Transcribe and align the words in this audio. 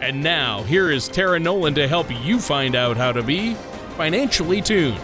And 0.00 0.22
now, 0.22 0.62
here 0.62 0.90
is 0.90 1.08
Tara 1.08 1.38
Nolan 1.38 1.74
to 1.74 1.86
help 1.86 2.10
you 2.24 2.40
find 2.40 2.74
out 2.74 2.96
how 2.96 3.12
to 3.12 3.22
be 3.22 3.52
financially 3.98 4.62
tuned. 4.62 4.98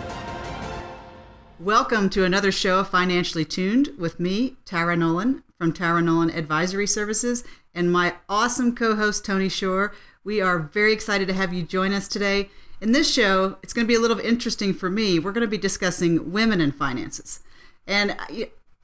Welcome 1.61 2.09
to 2.11 2.25
another 2.25 2.51
show 2.51 2.79
of 2.79 2.89
Financially 2.89 3.45
Tuned 3.45 3.91
with 3.99 4.19
me, 4.19 4.57
Tara 4.65 4.97
Nolan 4.97 5.43
from 5.59 5.75
Tara 5.75 6.01
Nolan 6.01 6.31
Advisory 6.31 6.87
Services, 6.87 7.45
and 7.75 7.93
my 7.93 8.15
awesome 8.27 8.75
co 8.75 8.97
host, 8.97 9.23
Tony 9.23 9.51
Shore. 9.51 9.95
We 10.25 10.41
are 10.41 10.59
very 10.59 10.95
excited 10.95 11.29
to 11.29 11.35
have 11.35 11.53
you 11.53 11.63
join 11.63 11.93
us 11.93 12.09
today. 12.09 12.49
In 12.81 12.93
this 12.93 13.13
show, 13.13 13.59
it's 13.63 13.75
going 13.75 13.87
to 13.87 13.89
be 13.89 13.97
a 13.97 14.01
little 14.01 14.19
interesting 14.19 14.73
for 14.73 14.89
me. 14.89 15.19
We're 15.19 15.33
going 15.33 15.43
to 15.43 15.47
be 15.47 15.59
discussing 15.59 16.33
women 16.33 16.63
in 16.63 16.73
finances. 16.73 17.41
And 17.87 18.17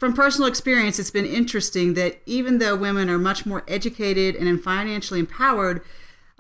from 0.02 0.15
personal 0.15 0.48
experience, 0.48 0.98
it's 0.98 1.12
been 1.12 1.24
interesting 1.24 1.95
that 1.95 2.20
even 2.27 2.59
though 2.59 2.74
women 2.74 3.09
are 3.09 3.20
much 3.20 3.47
more 3.47 3.62
educated 3.69 4.34
and 4.34 4.61
financially 4.61 5.20
empowered, 5.20 5.80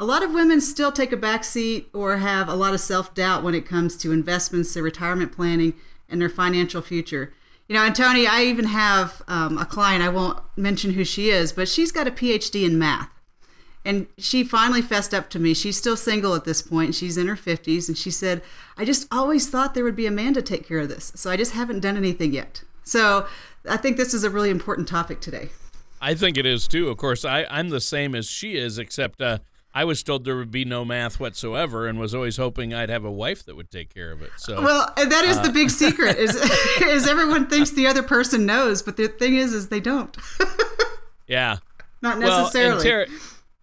a 0.00 0.04
lot 0.04 0.24
of 0.24 0.34
women 0.34 0.60
still 0.60 0.90
take 0.90 1.12
a 1.12 1.16
back 1.16 1.44
seat 1.44 1.88
or 1.94 2.16
have 2.16 2.48
a 2.48 2.56
lot 2.56 2.74
of 2.74 2.80
self 2.80 3.14
doubt 3.14 3.44
when 3.44 3.54
it 3.54 3.64
comes 3.64 3.96
to 3.98 4.10
investments, 4.10 4.74
their 4.74 4.82
retirement 4.82 5.30
planning, 5.30 5.74
and 6.08 6.20
their 6.20 6.28
financial 6.28 6.82
future. 6.82 7.32
You 7.68 7.76
know, 7.76 7.84
and 7.84 7.94
Tony, 7.94 8.26
I 8.26 8.42
even 8.42 8.64
have 8.64 9.22
um, 9.28 9.56
a 9.56 9.64
client, 9.64 10.02
I 10.02 10.08
won't 10.08 10.40
mention 10.56 10.94
who 10.94 11.04
she 11.04 11.30
is, 11.30 11.52
but 11.52 11.68
she's 11.68 11.92
got 11.92 12.08
a 12.08 12.10
PhD 12.10 12.66
in 12.66 12.80
math. 12.80 13.10
And 13.84 14.08
she 14.18 14.42
finally 14.42 14.82
fessed 14.82 15.14
up 15.14 15.30
to 15.30 15.38
me. 15.38 15.54
She's 15.54 15.78
still 15.78 15.96
single 15.96 16.34
at 16.34 16.44
this 16.44 16.62
point. 16.62 16.96
She's 16.96 17.16
in 17.16 17.28
her 17.28 17.36
50s. 17.36 17.86
And 17.86 17.96
she 17.96 18.10
said, 18.10 18.42
I 18.76 18.84
just 18.84 19.06
always 19.12 19.48
thought 19.48 19.74
there 19.74 19.84
would 19.84 19.94
be 19.94 20.06
a 20.06 20.10
man 20.10 20.34
to 20.34 20.42
take 20.42 20.66
care 20.66 20.80
of 20.80 20.88
this. 20.88 21.12
So 21.14 21.30
I 21.30 21.36
just 21.36 21.52
haven't 21.52 21.78
done 21.78 21.96
anything 21.96 22.32
yet. 22.32 22.64
So 22.84 23.26
I 23.68 23.76
think 23.76 23.96
this 23.96 24.14
is 24.14 24.24
a 24.24 24.30
really 24.30 24.50
important 24.50 24.88
topic 24.88 25.20
today. 25.20 25.50
I 26.00 26.14
think 26.14 26.36
it 26.36 26.46
is 26.46 26.66
too. 26.66 26.88
Of 26.88 26.96
course, 26.96 27.24
I, 27.24 27.46
I'm 27.48 27.68
the 27.68 27.80
same 27.80 28.14
as 28.14 28.26
she 28.26 28.56
is, 28.56 28.76
except 28.78 29.22
uh, 29.22 29.38
I 29.74 29.84
was 29.84 30.02
told 30.02 30.24
there 30.24 30.36
would 30.36 30.50
be 30.50 30.64
no 30.64 30.84
math 30.84 31.20
whatsoever, 31.20 31.86
and 31.86 31.98
was 31.98 32.14
always 32.14 32.36
hoping 32.36 32.74
I'd 32.74 32.90
have 32.90 33.04
a 33.04 33.10
wife 33.10 33.44
that 33.44 33.56
would 33.56 33.70
take 33.70 33.94
care 33.94 34.10
of 34.10 34.20
it. 34.20 34.32
So, 34.36 34.60
well, 34.62 34.92
that 34.96 35.24
is 35.24 35.38
uh, 35.38 35.42
the 35.44 35.50
big 35.50 35.70
secret 35.82 36.18
is 36.18 36.34
is 36.82 37.06
everyone 37.06 37.46
thinks 37.46 37.70
the 37.70 37.86
other 37.86 38.02
person 38.02 38.44
knows, 38.44 38.82
but 38.82 38.96
the 38.96 39.08
thing 39.08 39.36
is, 39.36 39.52
is 39.52 39.68
they 39.68 39.80
don't. 39.80 40.16
yeah, 41.26 41.58
not 42.02 42.18
necessarily. 42.18 42.84
Well, 42.84 43.02
and 43.02 43.10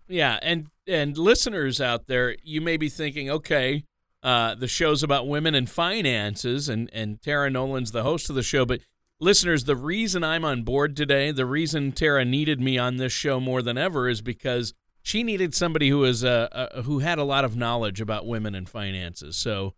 yeah, 0.08 0.40
and 0.42 0.68
and 0.88 1.18
listeners 1.18 1.80
out 1.80 2.08
there, 2.08 2.36
you 2.44 2.62
may 2.62 2.78
be 2.78 2.90
thinking, 2.90 3.30
okay, 3.30 3.84
uh, 4.24 4.56
the 4.56 4.68
show's 4.68 5.04
about 5.04 5.28
women 5.28 5.54
and 5.54 5.70
finances, 5.70 6.70
and 6.70 6.90
and 6.92 7.22
Tara 7.22 7.50
Nolan's 7.50 7.92
the 7.92 8.04
host 8.04 8.30
of 8.30 8.36
the 8.36 8.44
show, 8.44 8.66
but 8.66 8.80
listeners, 9.20 9.66
the 9.66 9.76
reason 9.76 10.24
I'm 10.24 10.46
on 10.46 10.64
board 10.64 10.96
today, 10.96 11.32
the 11.32 11.46
reason 11.46 11.92
Tara 11.92 12.26
needed 12.26 12.60
me 12.60 12.78
on 12.78 12.98
this 12.98 13.14
show 13.14 13.40
more 13.40 13.62
than 13.62 13.78
ever, 13.78 14.08
is 14.08 14.22
because 14.22 14.74
she 15.02 15.24
needed 15.24 15.54
somebody 15.54 15.90
who 15.90 16.00
was 16.00 16.24
uh, 16.24 16.48
uh, 16.52 16.82
who 16.84 17.00
had 17.00 17.18
a 17.18 17.24
lot 17.24 17.46
of 17.46 17.56
knowledge 17.56 18.02
about 18.02 18.28
women 18.28 18.56
and 18.56 18.68
finances. 18.68 19.36
So 19.36 19.74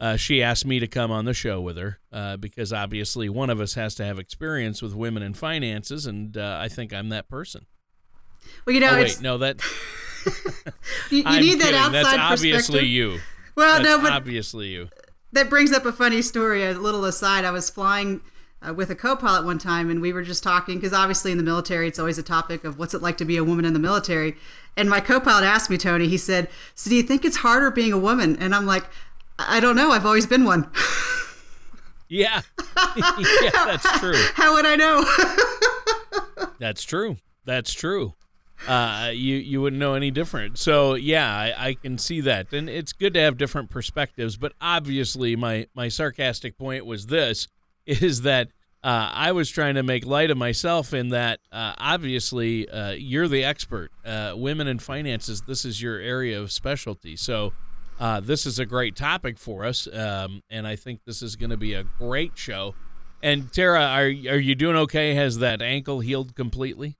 uh, 0.00 0.16
she 0.16 0.42
asked 0.42 0.66
me 0.66 0.78
to 0.80 0.86
come 0.86 1.10
on 1.10 1.24
the 1.24 1.34
show 1.34 1.60
with 1.60 1.76
her 1.76 1.98
uh, 2.12 2.36
because 2.36 2.72
obviously 2.72 3.28
one 3.28 3.50
of 3.50 3.60
us 3.60 3.74
has 3.74 3.94
to 3.96 4.04
have 4.04 4.18
experience 4.18 4.82
with 4.82 4.94
women 4.94 5.22
and 5.22 5.36
finances, 5.36 6.06
and 6.06 6.36
uh, 6.36 6.58
I 6.60 6.68
think 6.68 6.92
I'm 6.92 7.08
that 7.10 7.28
person. 7.28 7.66
Well, 8.64 8.74
you 8.74 8.80
know, 8.80 8.90
oh, 8.90 8.96
wait, 8.96 9.20
no, 9.20 9.38
that 9.38 9.60
you, 11.10 11.18
you 11.18 11.40
need 11.40 11.60
that 11.60 11.74
outside 11.74 11.92
That's 11.92 12.18
obviously 12.18 12.86
you. 12.86 13.20
Well, 13.54 13.82
That's 13.82 13.84
no, 13.84 14.02
but 14.02 14.12
obviously 14.12 14.68
you. 14.68 14.88
That 15.32 15.48
brings 15.50 15.72
up 15.72 15.86
a 15.86 15.92
funny 15.92 16.22
story. 16.22 16.64
A 16.64 16.72
little 16.72 17.04
aside, 17.04 17.44
I 17.44 17.50
was 17.50 17.70
flying 17.70 18.20
uh, 18.62 18.72
with 18.72 18.90
a 18.90 18.94
co-pilot 18.94 19.44
one 19.44 19.58
time 19.58 19.90
and 19.90 20.00
we 20.00 20.12
were 20.12 20.22
just 20.22 20.42
talking 20.42 20.76
because 20.76 20.92
obviously 20.92 21.30
in 21.32 21.38
the 21.38 21.44
military 21.44 21.88
it's 21.88 21.98
always 21.98 22.18
a 22.18 22.22
topic 22.22 22.64
of 22.64 22.78
what's 22.78 22.94
it 22.94 23.02
like 23.02 23.16
to 23.18 23.24
be 23.24 23.36
a 23.36 23.44
woman 23.44 23.64
in 23.64 23.72
the 23.72 23.78
military. 23.78 24.36
And 24.76 24.90
my 24.90 25.00
co-pilot 25.00 25.44
asked 25.44 25.70
me 25.70 25.78
tony 25.78 26.08
he 26.08 26.18
said 26.18 26.48
so 26.74 26.90
do 26.90 26.96
you 26.96 27.02
think 27.02 27.24
it's 27.24 27.38
harder 27.38 27.70
being 27.70 27.92
a 27.92 27.98
woman? 27.98 28.36
And 28.36 28.54
i'm 28.54 28.66
like 28.66 28.84
i 29.38 29.60
don't 29.60 29.76
know. 29.76 29.90
I've 29.90 30.06
always 30.06 30.26
been 30.26 30.44
one. 30.44 30.70
Yeah. 32.08 32.42
Yeah 32.96 33.50
that's 33.52 33.98
true. 33.98 34.14
How 34.34 34.54
would 34.54 34.64
i 34.64 34.76
know? 34.76 35.04
That's 36.58 36.84
true. 36.84 37.16
That's 37.44 37.72
true. 37.72 38.14
Uh, 38.66 39.10
you 39.12 39.36
you 39.36 39.60
wouldn't 39.60 39.78
know 39.78 39.94
any 39.94 40.10
different. 40.10 40.58
So 40.58 40.94
yeah, 40.94 41.30
I, 41.36 41.68
I, 41.68 41.74
can 41.74 41.98
see 41.98 42.20
that, 42.22 42.52
and 42.52 42.70
it's 42.70 42.92
good 42.92 43.12
to 43.14 43.20
have 43.20 43.36
different 43.36 43.70
perspectives. 43.70 44.36
But 44.36 44.54
obviously, 44.60 45.36
my 45.36 45.66
my 45.74 45.88
sarcastic 45.88 46.56
point 46.56 46.86
was 46.86 47.06
this: 47.06 47.48
is 48.02 48.22
that 48.22 48.48
uh, 48.82 49.10
I 49.12 49.32
was 49.32 49.50
trying 49.50 49.74
to 49.74 49.82
make 49.82 50.06
light 50.06 50.30
of 50.30 50.38
myself 50.38 50.94
in 50.94 51.08
that 51.08 51.40
uh, 51.50 51.74
obviously 51.78 52.68
uh, 52.68 52.92
you're 52.92 53.28
the 53.28 53.42
expert. 53.42 53.90
Uh, 54.04 54.34
women 54.36 54.68
in 54.68 54.78
finances, 54.78 55.42
this 55.42 55.64
is 55.64 55.82
your 55.82 55.98
area 55.98 56.40
of 56.40 56.52
specialty. 56.52 57.16
So 57.16 57.52
uh, 57.98 58.20
this 58.20 58.46
is 58.46 58.58
a 58.58 58.66
great 58.66 58.94
topic 58.94 59.38
for 59.38 59.64
us, 59.64 59.88
um, 59.92 60.42
and 60.50 60.66
I 60.66 60.76
think 60.76 61.00
this 61.04 61.22
is 61.22 61.34
going 61.34 61.50
to 61.50 61.56
be 61.56 61.72
a 61.72 61.84
great 61.84 62.36
show. 62.36 62.74
And 63.22 63.50
Tara, 63.52 63.80
are 63.80 64.04
are 64.04 64.38
you 64.38 64.54
doing 64.54 64.76
okay? 64.76 65.14
Has 65.14 65.38
that 65.38 65.62
ankle 65.62 66.00
healed 66.00 66.36
completely? 66.36 66.96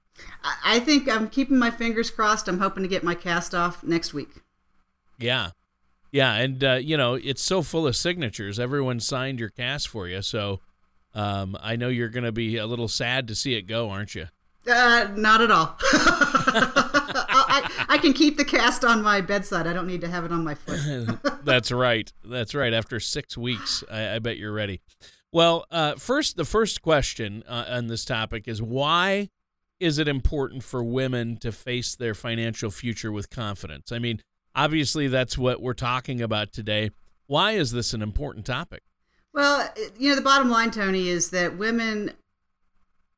I 0.64 0.80
think 0.80 1.08
I'm 1.08 1.28
keeping 1.28 1.58
my 1.58 1.70
fingers 1.70 2.10
crossed. 2.10 2.48
I'm 2.48 2.58
hoping 2.58 2.82
to 2.82 2.88
get 2.88 3.04
my 3.04 3.14
cast 3.14 3.54
off 3.54 3.84
next 3.84 4.14
week. 4.14 4.30
Yeah, 5.18 5.50
yeah, 6.10 6.34
and 6.34 6.64
uh, 6.64 6.74
you 6.74 6.96
know 6.96 7.14
it's 7.14 7.42
so 7.42 7.62
full 7.62 7.86
of 7.86 7.94
signatures. 7.94 8.58
Everyone 8.58 8.98
signed 8.98 9.38
your 9.38 9.50
cast 9.50 9.88
for 9.88 10.08
you, 10.08 10.22
so 10.22 10.60
um, 11.16 11.56
I 11.62 11.76
know 11.76 11.88
you're 11.88 12.10
going 12.10 12.24
to 12.24 12.32
be 12.32 12.58
a 12.58 12.66
little 12.66 12.88
sad 12.88 13.26
to 13.28 13.34
see 13.34 13.54
it 13.54 13.62
go, 13.62 13.88
aren't 13.88 14.14
you? 14.14 14.26
Uh, 14.68 15.08
not 15.16 15.40
at 15.40 15.50
all. 15.50 15.76
I, 17.48 17.86
I, 17.88 17.98
can 17.98 18.12
keep 18.12 18.36
the 18.36 18.44
cast 18.44 18.84
on 18.84 19.02
my 19.02 19.22
bedside. 19.22 19.66
I 19.66 19.72
don't 19.72 19.86
need 19.86 20.02
to 20.02 20.08
have 20.08 20.26
it 20.26 20.32
on 20.32 20.44
my 20.44 20.54
foot. 20.54 21.18
That's 21.44 21.72
right. 21.72 22.12
That's 22.22 22.54
right. 22.54 22.74
After 22.74 23.00
six 23.00 23.38
weeks, 23.38 23.82
I, 23.90 24.16
I 24.16 24.18
bet 24.18 24.36
you're 24.36 24.52
ready. 24.52 24.82
Well, 25.32 25.64
uh, 25.70 25.94
first, 25.94 26.36
the 26.36 26.44
first 26.44 26.82
question 26.82 27.44
uh, 27.48 27.64
on 27.68 27.86
this 27.86 28.04
topic 28.04 28.46
is 28.46 28.60
why 28.60 29.30
is 29.80 29.98
it 29.98 30.08
important 30.08 30.64
for 30.64 30.84
women 30.84 31.38
to 31.38 31.50
face 31.50 31.94
their 31.94 32.14
financial 32.14 32.70
future 32.70 33.12
with 33.12 33.30
confidence? 33.30 33.90
I 33.90 34.00
mean, 34.00 34.20
obviously, 34.54 35.08
that's 35.08 35.38
what 35.38 35.62
we're 35.62 35.72
talking 35.74 36.20
about 36.20 36.52
today. 36.52 36.90
Why 37.26 37.52
is 37.52 37.70
this 37.70 37.94
an 37.94 38.02
important 38.02 38.44
topic? 38.44 38.82
Well, 39.36 39.68
you 39.98 40.08
know, 40.08 40.16
the 40.16 40.22
bottom 40.22 40.48
line, 40.48 40.70
Tony, 40.70 41.10
is 41.10 41.28
that 41.28 41.58
women 41.58 42.12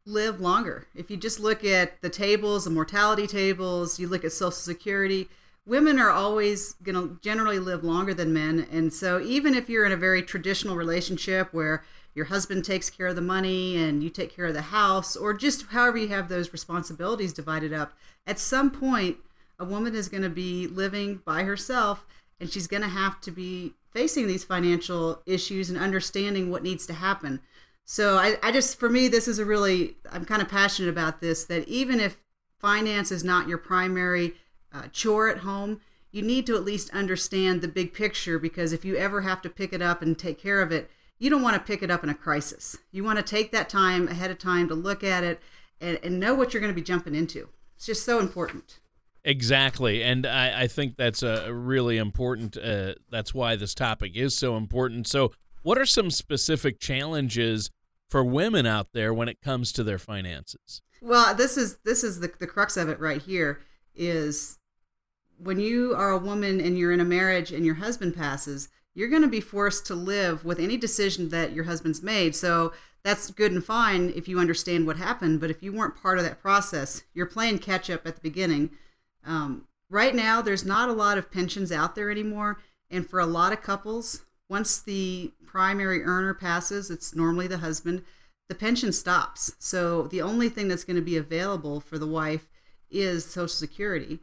live 0.05 0.41
longer. 0.41 0.89
If 0.93 1.12
you 1.12 1.17
just 1.17 1.39
look 1.39 1.65
at 1.65 2.03
the 2.03 2.11
tables, 2.11 2.65
the 2.65 2.71
mortality 2.71 3.29
tables, 3.29 4.01
you 4.01 4.09
look 4.09 4.25
at 4.25 4.33
Social 4.33 4.51
Security, 4.51 5.28
women 5.65 5.97
are 6.01 6.11
always 6.11 6.73
going 6.83 6.97
to 6.97 7.21
generally 7.23 7.61
live 7.61 7.84
longer 7.84 8.15
than 8.15 8.33
men. 8.33 8.67
And 8.73 8.93
so, 8.93 9.21
even 9.21 9.55
if 9.55 9.71
you're 9.71 9.87
in 9.87 9.93
a 9.93 9.97
very 9.97 10.21
traditional 10.21 10.75
relationship 10.75 11.55
where 11.55 11.84
your 12.17 12.25
husband 12.25 12.65
takes 12.65 12.91
care 12.91 13.07
of 13.07 13.15
the 13.15 13.23
money 13.23 13.77
and 13.77 14.03
you 14.03 14.11
take 14.11 14.34
care 14.34 14.47
of 14.47 14.55
the 14.55 14.62
house, 14.62 15.15
or 15.15 15.33
just 15.33 15.67
however 15.67 15.99
you 15.99 16.09
have 16.09 16.28
those 16.28 16.53
responsibilities 16.53 17.33
divided 17.33 17.73
up, 17.73 17.93
at 18.27 18.41
some 18.41 18.73
point, 18.73 19.19
a 19.57 19.65
woman 19.65 19.95
is 19.95 20.09
going 20.09 20.25
to 20.25 20.28
be 20.28 20.66
living 20.66 21.21
by 21.25 21.45
herself 21.45 22.04
and 22.41 22.51
she's 22.51 22.66
going 22.66 22.83
to 22.83 22.89
have 22.89 23.21
to 23.21 23.31
be 23.31 23.75
facing 23.98 24.28
these 24.28 24.45
financial 24.45 25.21
issues 25.27 25.68
and 25.68 25.77
understanding 25.77 26.53
what 26.53 26.62
needs 26.62 26.86
to 26.86 26.92
happen. 26.92 27.41
So 27.84 28.16
I, 28.16 28.36
I 28.45 28.53
just, 28.53 28.78
for 28.78 28.89
me, 28.89 29.09
this 29.09 29.27
is 29.27 29.41
a 29.41 29.45
really, 29.45 29.97
I'm 30.12 30.24
kind 30.24 30.41
of 30.41 30.48
passionate 30.48 30.89
about 30.89 31.21
this 31.21 31.45
that 31.47 31.66
even 31.66 31.98
if 31.98 32.22
finance 32.60 33.10
is 33.10 33.24
not 33.24 33.48
your 33.48 33.59
primary 33.59 34.34
uh, 34.72 34.86
chore 34.92 35.28
at 35.28 35.39
home, 35.39 35.80
you 36.12 36.22
need 36.22 36.47
to 36.47 36.54
at 36.54 36.65
least 36.65 36.95
understand 36.95 37.60
the 37.60 37.66
big 37.66 37.92
picture 37.92 38.39
because 38.39 38.72
if 38.72 38.84
you 38.84 38.95
ever 38.97 39.22
have 39.22 39.42
to 39.42 39.50
pick 39.50 39.72
it 39.72 39.83
up 39.83 40.01
and 40.01 40.16
take 40.16 40.41
care 40.41 40.62
of 40.62 40.71
it, 40.71 40.89
you 41.18 41.28
don't 41.28 41.42
want 41.42 41.56
to 41.56 41.66
pick 41.72 41.83
it 41.83 41.91
up 41.91 42.04
in 42.04 42.10
a 42.10 42.15
crisis. 42.15 42.77
You 42.92 43.03
want 43.03 43.18
to 43.18 43.24
take 43.24 43.51
that 43.51 43.68
time 43.68 44.06
ahead 44.06 44.30
of 44.30 44.39
time 44.39 44.68
to 44.68 44.77
look 44.77 45.03
at 45.03 45.24
it 45.24 45.41
and, 45.80 45.98
and 46.04 46.21
know 46.21 46.36
what 46.36 46.54
you're 46.54 46.60
going 46.60 46.72
to 46.72 46.80
be 46.80 46.84
jumping 46.84 47.16
into. 47.16 47.48
It's 47.74 47.86
just 47.86 48.04
so 48.04 48.21
important. 48.21 48.78
Exactly, 49.28 50.03
and 50.03 50.25
I, 50.25 50.63
I 50.63 50.66
think 50.69 50.97
that's 50.97 51.22
a 51.22 51.53
really 51.53 51.98
important. 51.98 52.57
Uh, 52.57 52.95
that's 53.10 53.34
why 53.34 53.57
this 53.57 53.75
topic 53.75 54.16
is 54.16 54.34
so 54.34 54.57
important. 54.57 55.07
So, 55.07 55.33
what 55.60 55.77
are 55.77 55.84
some 55.84 56.10
specific 56.10 56.80
challenges 56.80 57.71
for 58.09 58.25
women 58.25 58.65
out 58.65 58.95
there 58.95 59.13
when 59.13 59.28
it 59.28 59.42
comes 59.42 59.71
to 59.72 59.84
their 59.84 59.98
finances? 59.98 60.80
Well, 61.03 61.34
this 61.34 61.59
is 61.59 61.77
this 61.84 62.03
is 62.03 62.21
the 62.21 62.33
the 62.41 62.47
crux 62.47 62.78
of 62.78 62.89
it 62.89 62.98
right 63.01 63.21
here. 63.21 63.60
Is 63.95 64.60
when 65.36 65.60
you 65.60 65.95
are 65.95 66.09
a 66.09 66.19
woman 66.19 66.59
and 66.59 66.78
you're 66.78 66.92
in 66.92 67.01
a 67.01 67.04
marriage 67.04 67.53
and 67.53 67.66
your 67.66 67.75
husband 67.75 68.16
passes, 68.16 68.71
you're 68.95 69.10
going 69.10 69.21
to 69.21 69.28
be 69.28 69.42
forced 69.42 69.84
to 69.89 69.95
live 69.95 70.42
with 70.47 70.59
any 70.59 70.78
decision 70.78 71.28
that 71.28 71.53
your 71.53 71.65
husband's 71.65 72.03
made. 72.03 72.34
So 72.34 72.72
that's 73.04 73.30
good 73.30 73.53
and 73.53 73.63
fine 73.63 74.10
if 74.16 74.27
you 74.27 74.39
understand 74.39 74.86
what 74.86 74.97
happened. 74.97 75.39
But 75.39 75.51
if 75.51 75.63
you 75.63 75.75
weren't 75.75 76.01
part 76.01 76.16
of 76.16 76.25
that 76.25 76.41
process, 76.41 77.03
you're 77.13 77.27
playing 77.27 77.59
catch 77.59 77.91
up 77.91 78.07
at 78.07 78.15
the 78.15 78.22
beginning. 78.22 78.71
Um, 79.24 79.66
right 79.91 80.15
now, 80.15 80.42
there's 80.42 80.65
not 80.65 80.88
a 80.88 80.94
lot 80.94 81.18
of 81.18 81.30
pensions 81.30 81.72
out 81.72 81.94
there 81.94 82.10
anymore. 82.10 82.59
And 82.91 83.09
for 83.09 83.20
a 83.20 83.26
lot 83.26 83.53
of 83.53 83.60
couples, 83.60 84.24
once 84.48 84.80
the 84.80 85.32
primary 85.47 86.03
earner 86.03 86.34
passes, 86.34 86.91
it's 86.91 87.15
normally 87.15 87.47
the 87.47 87.59
husband, 87.59 88.03
the 88.48 88.54
pension 88.54 88.92
stops. 88.92 89.53
So 89.59 90.03
the 90.09 90.22
only 90.22 90.48
thing 90.48 90.68
that's 90.68 90.84
going 90.84 90.97
to 90.97 91.03
be 91.03 91.16
available 91.16 91.80
for 91.80 91.98
the 91.98 92.06
wife 92.06 92.48
is 92.91 93.24
Social 93.24 93.48
Security. 93.48 94.20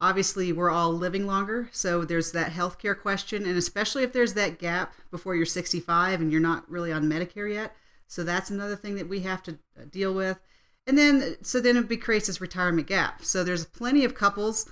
Obviously, 0.00 0.52
we're 0.52 0.70
all 0.70 0.92
living 0.92 1.26
longer, 1.26 1.70
so 1.72 2.04
there's 2.04 2.32
that 2.32 2.52
healthcare 2.52 2.98
question, 2.98 3.46
and 3.46 3.56
especially 3.56 4.02
if 4.02 4.12
there's 4.12 4.34
that 4.34 4.58
gap 4.58 4.94
before 5.10 5.34
you're 5.34 5.46
65 5.46 6.20
and 6.20 6.30
you're 6.30 6.40
not 6.40 6.70
really 6.70 6.92
on 6.92 7.04
Medicare 7.10 7.52
yet. 7.52 7.74
So 8.06 8.22
that's 8.22 8.50
another 8.50 8.76
thing 8.76 8.96
that 8.96 9.08
we 9.08 9.20
have 9.20 9.42
to 9.44 9.52
uh, 9.52 9.84
deal 9.90 10.12
with. 10.12 10.38
And 10.86 10.96
then, 10.96 11.36
so 11.42 11.60
then 11.60 11.76
it 11.76 12.00
creates 12.00 12.28
this 12.28 12.40
retirement 12.40 12.86
gap. 12.86 13.24
So 13.24 13.42
there's 13.42 13.64
plenty 13.64 14.04
of 14.04 14.14
couples 14.14 14.70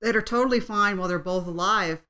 that 0.00 0.16
are 0.16 0.22
totally 0.22 0.60
fine 0.60 0.98
while 0.98 1.08
they're 1.08 1.18
both 1.18 1.46
alive, 1.46 2.00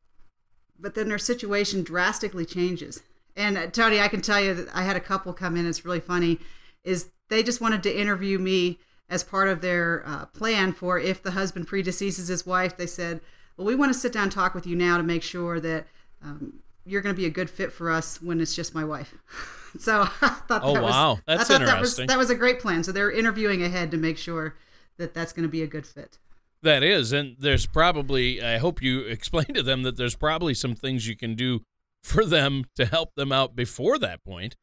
but 0.78 0.94
then 0.94 1.08
their 1.08 1.18
situation 1.18 1.82
drastically 1.82 2.46
changes. 2.46 3.02
And 3.36 3.58
uh, 3.58 3.66
Tony, 3.66 4.00
I 4.00 4.08
can 4.08 4.22
tell 4.22 4.40
you 4.40 4.54
that 4.54 4.74
I 4.74 4.82
had 4.82 4.96
a 4.96 5.00
couple 5.00 5.32
come 5.32 5.56
in. 5.56 5.66
It's 5.66 5.84
really 5.84 6.00
funny. 6.00 6.38
Is 6.82 7.10
they 7.28 7.42
just 7.42 7.60
wanted 7.60 7.82
to 7.82 8.00
interview 8.00 8.38
me 8.38 8.78
as 9.10 9.24
part 9.24 9.48
of 9.48 9.60
their 9.60 10.02
uh, 10.06 10.26
plan 10.26 10.72
for 10.72 10.98
if 10.98 11.22
the 11.22 11.32
husband 11.32 11.68
predeceases 11.68 12.28
his 12.28 12.46
wife. 12.46 12.76
They 12.76 12.86
said, 12.86 13.20
"Well, 13.56 13.66
we 13.66 13.74
want 13.74 13.92
to 13.92 13.98
sit 13.98 14.12
down 14.12 14.24
and 14.24 14.32
talk 14.32 14.54
with 14.54 14.66
you 14.66 14.76
now 14.76 14.96
to 14.96 15.02
make 15.02 15.22
sure 15.22 15.60
that 15.60 15.86
um, 16.22 16.60
you're 16.84 17.02
going 17.02 17.14
to 17.14 17.20
be 17.20 17.26
a 17.26 17.30
good 17.30 17.50
fit 17.50 17.72
for 17.72 17.90
us 17.90 18.20
when 18.22 18.40
it's 18.40 18.54
just 18.54 18.74
my 18.74 18.84
wife." 18.84 19.14
so 19.78 20.02
I 20.22 20.28
thought, 20.28 20.62
oh 20.64 20.74
that 20.74 20.82
wow, 20.82 21.10
was, 21.12 21.20
that's 21.26 21.42
I 21.42 21.44
thought 21.44 21.62
interesting. 21.62 22.06
That 22.06 22.18
was, 22.18 22.28
that 22.28 22.30
was 22.30 22.30
a 22.30 22.34
great 22.34 22.60
plan. 22.60 22.84
So 22.84 22.92
they're 22.92 23.10
interviewing 23.10 23.62
ahead 23.62 23.90
to 23.92 23.96
make 23.96 24.18
sure 24.18 24.56
that 24.98 25.14
that's 25.14 25.32
going 25.32 25.44
to 25.44 25.50
be 25.50 25.62
a 25.62 25.66
good 25.66 25.86
fit. 25.86 26.18
That 26.62 26.82
is, 26.82 27.12
and 27.12 27.36
there's 27.38 27.66
probably. 27.66 28.42
I 28.42 28.58
hope 28.58 28.82
you 28.82 29.00
explain 29.06 29.46
to 29.54 29.62
them 29.62 29.82
that 29.82 29.96
there's 29.96 30.16
probably 30.16 30.54
some 30.54 30.74
things 30.74 31.06
you 31.06 31.16
can 31.16 31.34
do 31.34 31.60
for 32.02 32.24
them 32.24 32.64
to 32.76 32.86
help 32.86 33.14
them 33.14 33.32
out 33.32 33.54
before 33.54 33.98
that 33.98 34.24
point. 34.24 34.56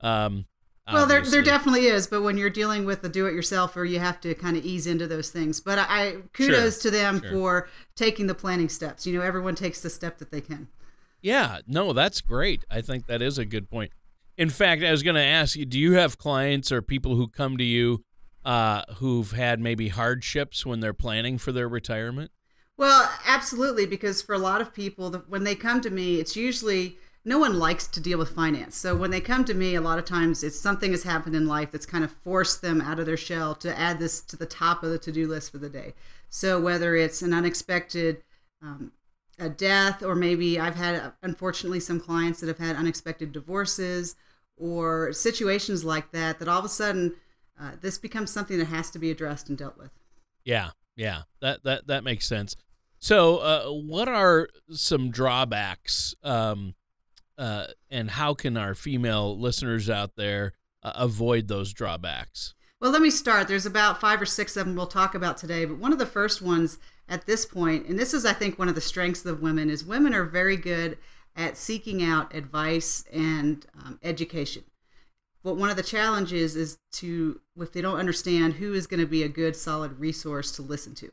Um, 0.00 0.46
well, 0.92 1.06
there, 1.06 1.20
there 1.20 1.42
definitely 1.42 1.86
is, 1.86 2.06
but 2.06 2.22
when 2.22 2.38
you're 2.38 2.48
dealing 2.48 2.84
with 2.84 3.02
the 3.02 3.08
do-it-yourself, 3.08 3.76
or 3.76 3.84
you 3.84 3.98
have 3.98 4.20
to 4.20 4.34
kind 4.34 4.56
of 4.56 4.64
ease 4.64 4.86
into 4.86 5.08
those 5.08 5.30
things. 5.30 5.58
But 5.58 5.80
I, 5.80 5.84
I 5.88 6.16
kudos 6.32 6.80
sure, 6.80 6.90
to 6.92 6.96
them 6.96 7.20
sure. 7.20 7.30
for 7.30 7.68
taking 7.96 8.28
the 8.28 8.36
planning 8.36 8.68
steps. 8.68 9.04
You 9.04 9.18
know, 9.18 9.24
everyone 9.24 9.56
takes 9.56 9.80
the 9.80 9.90
step 9.90 10.18
that 10.18 10.30
they 10.30 10.40
can. 10.40 10.68
Yeah, 11.26 11.58
no, 11.66 11.92
that's 11.92 12.20
great. 12.20 12.64
I 12.70 12.80
think 12.80 13.08
that 13.08 13.20
is 13.20 13.36
a 13.36 13.44
good 13.44 13.68
point. 13.68 13.90
In 14.38 14.48
fact, 14.48 14.84
I 14.84 14.92
was 14.92 15.02
going 15.02 15.16
to 15.16 15.20
ask 15.20 15.56
you: 15.56 15.66
Do 15.66 15.76
you 15.76 15.94
have 15.94 16.18
clients 16.18 16.70
or 16.70 16.82
people 16.82 17.16
who 17.16 17.26
come 17.26 17.56
to 17.56 17.64
you 17.64 18.04
uh, 18.44 18.82
who've 18.98 19.32
had 19.32 19.58
maybe 19.58 19.88
hardships 19.88 20.64
when 20.64 20.78
they're 20.78 20.94
planning 20.94 21.36
for 21.36 21.50
their 21.50 21.68
retirement? 21.68 22.30
Well, 22.76 23.10
absolutely, 23.26 23.86
because 23.86 24.22
for 24.22 24.36
a 24.36 24.38
lot 24.38 24.60
of 24.60 24.72
people, 24.72 25.10
when 25.26 25.42
they 25.42 25.56
come 25.56 25.80
to 25.80 25.90
me, 25.90 26.20
it's 26.20 26.36
usually 26.36 26.96
no 27.24 27.40
one 27.40 27.58
likes 27.58 27.88
to 27.88 27.98
deal 27.98 28.18
with 28.18 28.28
finance. 28.28 28.76
So 28.76 28.94
when 28.94 29.10
they 29.10 29.20
come 29.20 29.44
to 29.46 29.54
me, 29.54 29.74
a 29.74 29.80
lot 29.80 29.98
of 29.98 30.04
times 30.04 30.44
it's 30.44 30.60
something 30.60 30.92
has 30.92 31.02
happened 31.02 31.34
in 31.34 31.48
life 31.48 31.72
that's 31.72 31.86
kind 31.86 32.04
of 32.04 32.12
forced 32.12 32.62
them 32.62 32.80
out 32.80 33.00
of 33.00 33.06
their 33.06 33.16
shell 33.16 33.56
to 33.56 33.76
add 33.76 33.98
this 33.98 34.20
to 34.20 34.36
the 34.36 34.46
top 34.46 34.84
of 34.84 34.90
the 34.90 34.98
to 34.98 35.10
do 35.10 35.26
list 35.26 35.50
for 35.50 35.58
the 35.58 35.68
day. 35.68 35.94
So 36.28 36.60
whether 36.60 36.94
it's 36.94 37.20
an 37.20 37.34
unexpected 37.34 38.22
um, 38.62 38.92
a 39.38 39.48
death, 39.48 40.02
or 40.02 40.14
maybe 40.14 40.58
I've 40.58 40.76
had, 40.76 41.12
unfortunately, 41.22 41.80
some 41.80 42.00
clients 42.00 42.40
that 42.40 42.46
have 42.46 42.58
had 42.58 42.76
unexpected 42.76 43.32
divorces 43.32 44.16
or 44.56 45.12
situations 45.12 45.84
like 45.84 46.10
that, 46.12 46.38
that 46.38 46.48
all 46.48 46.58
of 46.58 46.64
a 46.64 46.70
sudden 46.70 47.14
uh, 47.60 47.72
this 47.80 47.98
becomes 47.98 48.30
something 48.30 48.58
that 48.58 48.66
has 48.66 48.90
to 48.90 48.98
be 48.98 49.10
addressed 49.10 49.48
and 49.48 49.58
dealt 49.58 49.78
with. 49.78 49.90
Yeah, 50.44 50.70
yeah, 50.94 51.22
that 51.40 51.64
that 51.64 51.86
that 51.88 52.04
makes 52.04 52.26
sense. 52.26 52.56
So, 52.98 53.38
uh, 53.38 53.64
what 53.70 54.08
are 54.08 54.48
some 54.70 55.10
drawbacks, 55.10 56.14
um, 56.22 56.74
uh, 57.36 57.66
and 57.90 58.10
how 58.10 58.34
can 58.34 58.56
our 58.56 58.74
female 58.74 59.38
listeners 59.38 59.90
out 59.90 60.12
there 60.16 60.52
uh, 60.82 60.92
avoid 60.94 61.48
those 61.48 61.72
drawbacks? 61.72 62.54
Well, 62.80 62.90
let 62.90 63.02
me 63.02 63.10
start. 63.10 63.48
There's 63.48 63.66
about 63.66 64.00
five 64.00 64.20
or 64.20 64.26
six 64.26 64.56
of 64.56 64.66
them 64.66 64.76
we'll 64.76 64.86
talk 64.86 65.14
about 65.14 65.36
today, 65.36 65.64
but 65.64 65.78
one 65.78 65.92
of 65.92 65.98
the 65.98 66.06
first 66.06 66.42
ones 66.42 66.78
at 67.08 67.26
this 67.26 67.46
point, 67.46 67.86
and 67.86 67.98
this 67.98 68.12
is, 68.12 68.26
I 68.26 68.32
think, 68.32 68.58
one 68.58 68.68
of 68.68 68.74
the 68.74 68.80
strengths 68.80 69.24
of 69.24 69.40
women, 69.40 69.70
is 69.70 69.84
women 69.84 70.14
are 70.14 70.24
very 70.24 70.56
good 70.56 70.98
at 71.36 71.56
seeking 71.56 72.02
out 72.02 72.34
advice 72.34 73.04
and 73.12 73.64
um, 73.84 74.00
education. 74.02 74.64
But 75.44 75.56
one 75.56 75.70
of 75.70 75.76
the 75.76 75.82
challenges 75.82 76.56
is 76.56 76.78
to, 76.94 77.40
if 77.58 77.72
they 77.72 77.80
don't 77.80 78.00
understand 78.00 78.54
who 78.54 78.74
is 78.74 78.88
going 78.88 79.00
to 79.00 79.06
be 79.06 79.22
a 79.22 79.28
good, 79.28 79.54
solid 79.54 80.00
resource 80.00 80.50
to 80.52 80.62
listen 80.62 80.94
to. 80.96 81.12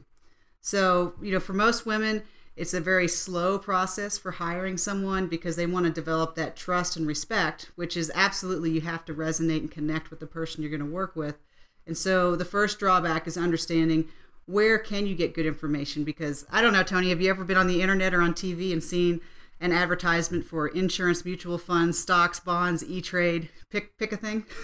So, 0.61 1.13
you 1.21 1.31
know, 1.31 1.39
for 1.39 1.53
most 1.53 1.85
women, 1.85 2.23
it's 2.55 2.73
a 2.73 2.81
very 2.81 3.07
slow 3.07 3.59
process 3.59 4.17
for 4.17 4.31
hiring 4.31 4.77
someone 4.77 5.27
because 5.27 5.55
they 5.55 5.65
want 5.65 5.85
to 5.85 5.91
develop 5.91 6.35
that 6.35 6.55
trust 6.55 6.95
and 6.97 7.05
respect, 7.05 7.71
which 7.75 7.97
is 7.97 8.11
absolutely 8.15 8.71
you 8.71 8.81
have 8.81 9.05
to 9.05 9.13
resonate 9.13 9.59
and 9.59 9.71
connect 9.71 10.09
with 10.09 10.19
the 10.19 10.27
person 10.27 10.61
you're 10.61 10.71
going 10.71 10.79
to 10.79 10.85
work 10.85 11.15
with. 11.15 11.37
And 11.85 11.97
so 11.97 12.35
the 12.35 12.45
first 12.45 12.79
drawback 12.79 13.27
is 13.27 13.37
understanding 13.37 14.07
where 14.45 14.77
can 14.77 15.05
you 15.05 15.15
get 15.15 15.33
good 15.33 15.45
information 15.45 16.03
because 16.03 16.45
I 16.51 16.61
don't 16.61 16.73
know 16.73 16.83
Tony, 16.83 17.09
have 17.09 17.21
you 17.21 17.29
ever 17.29 17.43
been 17.43 17.57
on 17.57 17.67
the 17.67 17.81
internet 17.81 18.13
or 18.13 18.21
on 18.21 18.33
TV 18.33 18.71
and 18.71 18.83
seen 18.83 19.21
an 19.59 19.71
advertisement 19.71 20.45
for 20.45 20.67
insurance 20.67 21.23
mutual 21.23 21.57
funds, 21.57 21.97
stocks, 21.97 22.39
bonds, 22.39 22.83
E-Trade, 22.83 23.49
pick 23.69 23.97
pick 23.97 24.11
a 24.11 24.17
thing? 24.17 24.45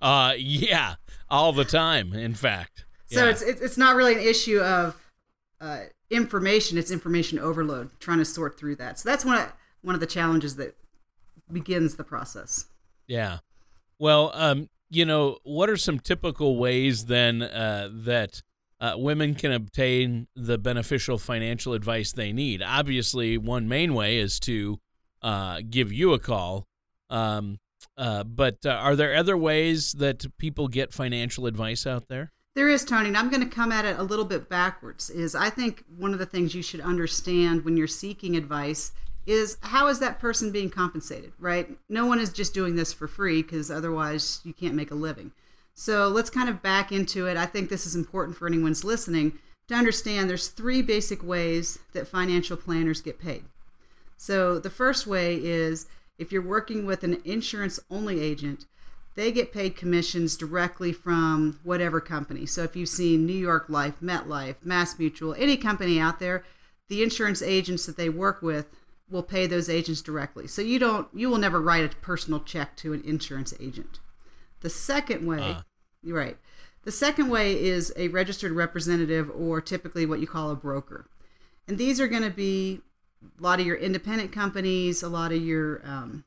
Uh 0.00 0.34
yeah, 0.38 0.94
all 1.28 1.52
the 1.52 1.64
time 1.64 2.12
in 2.12 2.32
fact. 2.32 2.84
So 3.06 3.24
yeah. 3.24 3.30
it's 3.30 3.42
it's 3.42 3.76
not 3.76 3.96
really 3.96 4.14
an 4.14 4.20
issue 4.20 4.60
of 4.60 4.96
uh, 5.60 5.80
information; 6.10 6.78
it's 6.78 6.90
information 6.90 7.38
overload. 7.38 7.90
Trying 7.98 8.18
to 8.18 8.24
sort 8.24 8.58
through 8.58 8.76
that. 8.76 8.98
So 8.98 9.08
that's 9.08 9.24
one 9.24 9.38
of 9.38 9.52
one 9.82 9.94
of 9.94 10.00
the 10.00 10.06
challenges 10.06 10.56
that 10.56 10.76
begins 11.50 11.96
the 11.96 12.04
process. 12.04 12.66
Yeah. 13.06 13.38
Well, 13.98 14.30
um, 14.34 14.68
you 14.90 15.04
know, 15.04 15.38
what 15.42 15.70
are 15.70 15.76
some 15.76 15.98
typical 15.98 16.56
ways 16.56 17.06
then 17.06 17.42
uh, 17.42 17.88
that 17.90 18.42
uh, 18.80 18.94
women 18.96 19.34
can 19.34 19.52
obtain 19.52 20.28
the 20.36 20.58
beneficial 20.58 21.18
financial 21.18 21.74
advice 21.74 22.12
they 22.12 22.32
need? 22.32 22.62
Obviously, 22.62 23.36
one 23.36 23.68
main 23.68 23.94
way 23.94 24.18
is 24.18 24.38
to 24.40 24.78
uh, 25.22 25.60
give 25.68 25.92
you 25.92 26.12
a 26.12 26.18
call. 26.18 26.66
Um, 27.10 27.58
uh, 27.96 28.24
but 28.24 28.58
uh, 28.64 28.70
are 28.70 28.94
there 28.94 29.14
other 29.16 29.36
ways 29.36 29.92
that 29.92 30.26
people 30.38 30.68
get 30.68 30.92
financial 30.92 31.46
advice 31.46 31.86
out 31.86 32.08
there? 32.08 32.32
There 32.54 32.68
is, 32.68 32.84
Tony, 32.84 33.08
and 33.08 33.16
I'm 33.16 33.30
going 33.30 33.42
to 33.42 33.54
come 33.54 33.70
at 33.70 33.84
it 33.84 33.98
a 33.98 34.02
little 34.02 34.24
bit 34.24 34.48
backwards. 34.48 35.10
Is 35.10 35.34
I 35.34 35.50
think 35.50 35.84
one 35.96 36.12
of 36.12 36.18
the 36.18 36.26
things 36.26 36.54
you 36.54 36.62
should 36.62 36.80
understand 36.80 37.64
when 37.64 37.76
you're 37.76 37.86
seeking 37.86 38.36
advice 38.36 38.92
is 39.26 39.58
how 39.60 39.88
is 39.88 40.00
that 40.00 40.18
person 40.18 40.50
being 40.50 40.70
compensated, 40.70 41.32
right? 41.38 41.68
No 41.88 42.06
one 42.06 42.18
is 42.18 42.32
just 42.32 42.54
doing 42.54 42.76
this 42.76 42.92
for 42.92 43.06
free 43.06 43.42
because 43.42 43.70
otherwise 43.70 44.40
you 44.42 44.54
can't 44.54 44.74
make 44.74 44.90
a 44.90 44.94
living. 44.94 45.32
So 45.78 46.08
let's 46.08 46.28
kind 46.28 46.48
of 46.48 46.60
back 46.60 46.90
into 46.90 47.28
it. 47.28 47.36
I 47.36 47.46
think 47.46 47.68
this 47.68 47.86
is 47.86 47.94
important 47.94 48.36
for 48.36 48.48
anyone's 48.48 48.82
listening 48.82 49.38
to 49.68 49.76
understand 49.76 50.28
there's 50.28 50.48
three 50.48 50.82
basic 50.82 51.22
ways 51.22 51.78
that 51.92 52.08
financial 52.08 52.56
planners 52.56 53.00
get 53.00 53.20
paid. 53.20 53.44
So 54.16 54.58
the 54.58 54.70
first 54.70 55.06
way 55.06 55.36
is 55.36 55.86
if 56.18 56.32
you're 56.32 56.42
working 56.42 56.84
with 56.84 57.04
an 57.04 57.22
insurance 57.24 57.78
only 57.92 58.20
agent, 58.20 58.66
they 59.14 59.30
get 59.30 59.52
paid 59.52 59.76
commissions 59.76 60.36
directly 60.36 60.92
from 60.92 61.60
whatever 61.62 62.00
company. 62.00 62.44
So 62.44 62.64
if 62.64 62.74
you've 62.74 62.88
seen 62.88 63.24
New 63.24 63.32
York 63.32 63.68
Life, 63.68 64.00
MetLife, 64.02 64.56
Mass 64.64 64.98
Mutual, 64.98 65.36
any 65.38 65.56
company 65.56 66.00
out 66.00 66.18
there, 66.18 66.42
the 66.88 67.04
insurance 67.04 67.40
agents 67.40 67.86
that 67.86 67.96
they 67.96 68.08
work 68.08 68.42
with 68.42 68.66
will 69.08 69.22
pay 69.22 69.46
those 69.46 69.70
agents 69.70 70.02
directly. 70.02 70.48
So 70.48 70.60
you 70.60 70.80
don't 70.80 71.06
you 71.14 71.30
will 71.30 71.38
never 71.38 71.60
write 71.60 71.84
a 71.84 71.96
personal 71.98 72.40
check 72.40 72.74
to 72.78 72.92
an 72.92 73.02
insurance 73.04 73.54
agent. 73.60 74.00
The 74.60 74.70
second 74.70 75.24
way, 75.24 75.40
uh. 75.40 75.62
Right. 76.04 76.36
The 76.84 76.92
second 76.92 77.28
way 77.28 77.60
is 77.60 77.92
a 77.96 78.08
registered 78.08 78.52
representative 78.52 79.30
or 79.30 79.60
typically 79.60 80.06
what 80.06 80.20
you 80.20 80.26
call 80.26 80.50
a 80.50 80.56
broker. 80.56 81.08
And 81.66 81.76
these 81.76 82.00
are 82.00 82.08
going 82.08 82.22
to 82.22 82.30
be 82.30 82.80
a 83.38 83.42
lot 83.42 83.60
of 83.60 83.66
your 83.66 83.76
independent 83.76 84.32
companies, 84.32 85.02
a 85.02 85.08
lot 85.08 85.32
of 85.32 85.42
your 85.42 85.82
um, 85.84 86.24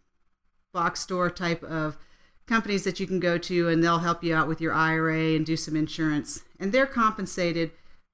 box 0.73 0.99
store 0.99 1.29
type 1.29 1.63
of 1.63 1.97
companies 2.45 2.83
that 2.83 2.99
you 2.99 3.07
can 3.07 3.19
go 3.19 3.37
to 3.37 3.69
and 3.69 3.83
they'll 3.83 3.99
help 3.99 4.23
you 4.23 4.35
out 4.35 4.47
with 4.47 4.61
your 4.61 4.73
IRA 4.73 5.35
and 5.35 5.45
do 5.45 5.55
some 5.55 5.75
insurance. 5.75 6.43
And 6.59 6.71
they're 6.71 6.85
compensated 6.85 7.71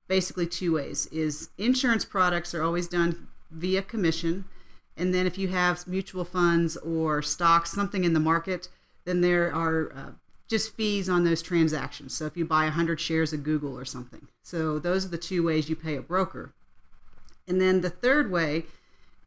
basically 0.08 0.48
two 0.48 0.74
ways. 0.74 1.08
Is 1.08 1.50
insurance 1.58 2.06
products 2.06 2.54
are 2.54 2.64
always 2.64 2.88
done 2.88 3.28
via 3.52 3.82
commission. 3.82 4.46
And 4.96 5.14
then 5.14 5.28
if 5.28 5.38
you 5.38 5.50
have 5.50 5.88
mutual 5.88 6.26
funds 6.26 6.78
or 6.78 7.22
stocks, 7.22 7.72
something 7.72 8.04
in 8.04 8.14
the 8.14 8.20
market, 8.20 8.70
then 9.06 9.22
there 9.22 9.54
are 9.54 9.92
uh, 9.96 10.12
just 10.48 10.76
fees 10.76 11.10
on 11.10 11.24
those 11.24 11.42
transactions. 11.42 12.16
So 12.16 12.26
if 12.26 12.38
you 12.38 12.46
buy 12.46 12.64
100 12.64 13.00
shares 13.00 13.34
of 13.34 13.44
Google 13.44 13.78
or 13.78 13.86
something. 13.86 14.28
So 14.44 14.80
those 14.80 15.06
are 15.06 15.10
the 15.10 15.18
two 15.18 15.44
ways 15.44 15.70
you 15.70 15.76
pay 15.76 15.96
a 15.96 16.02
broker. 16.02 16.54
And 17.48 17.60
then 17.60 17.82
the 17.82 17.90
third 17.90 18.32
way 18.32 18.66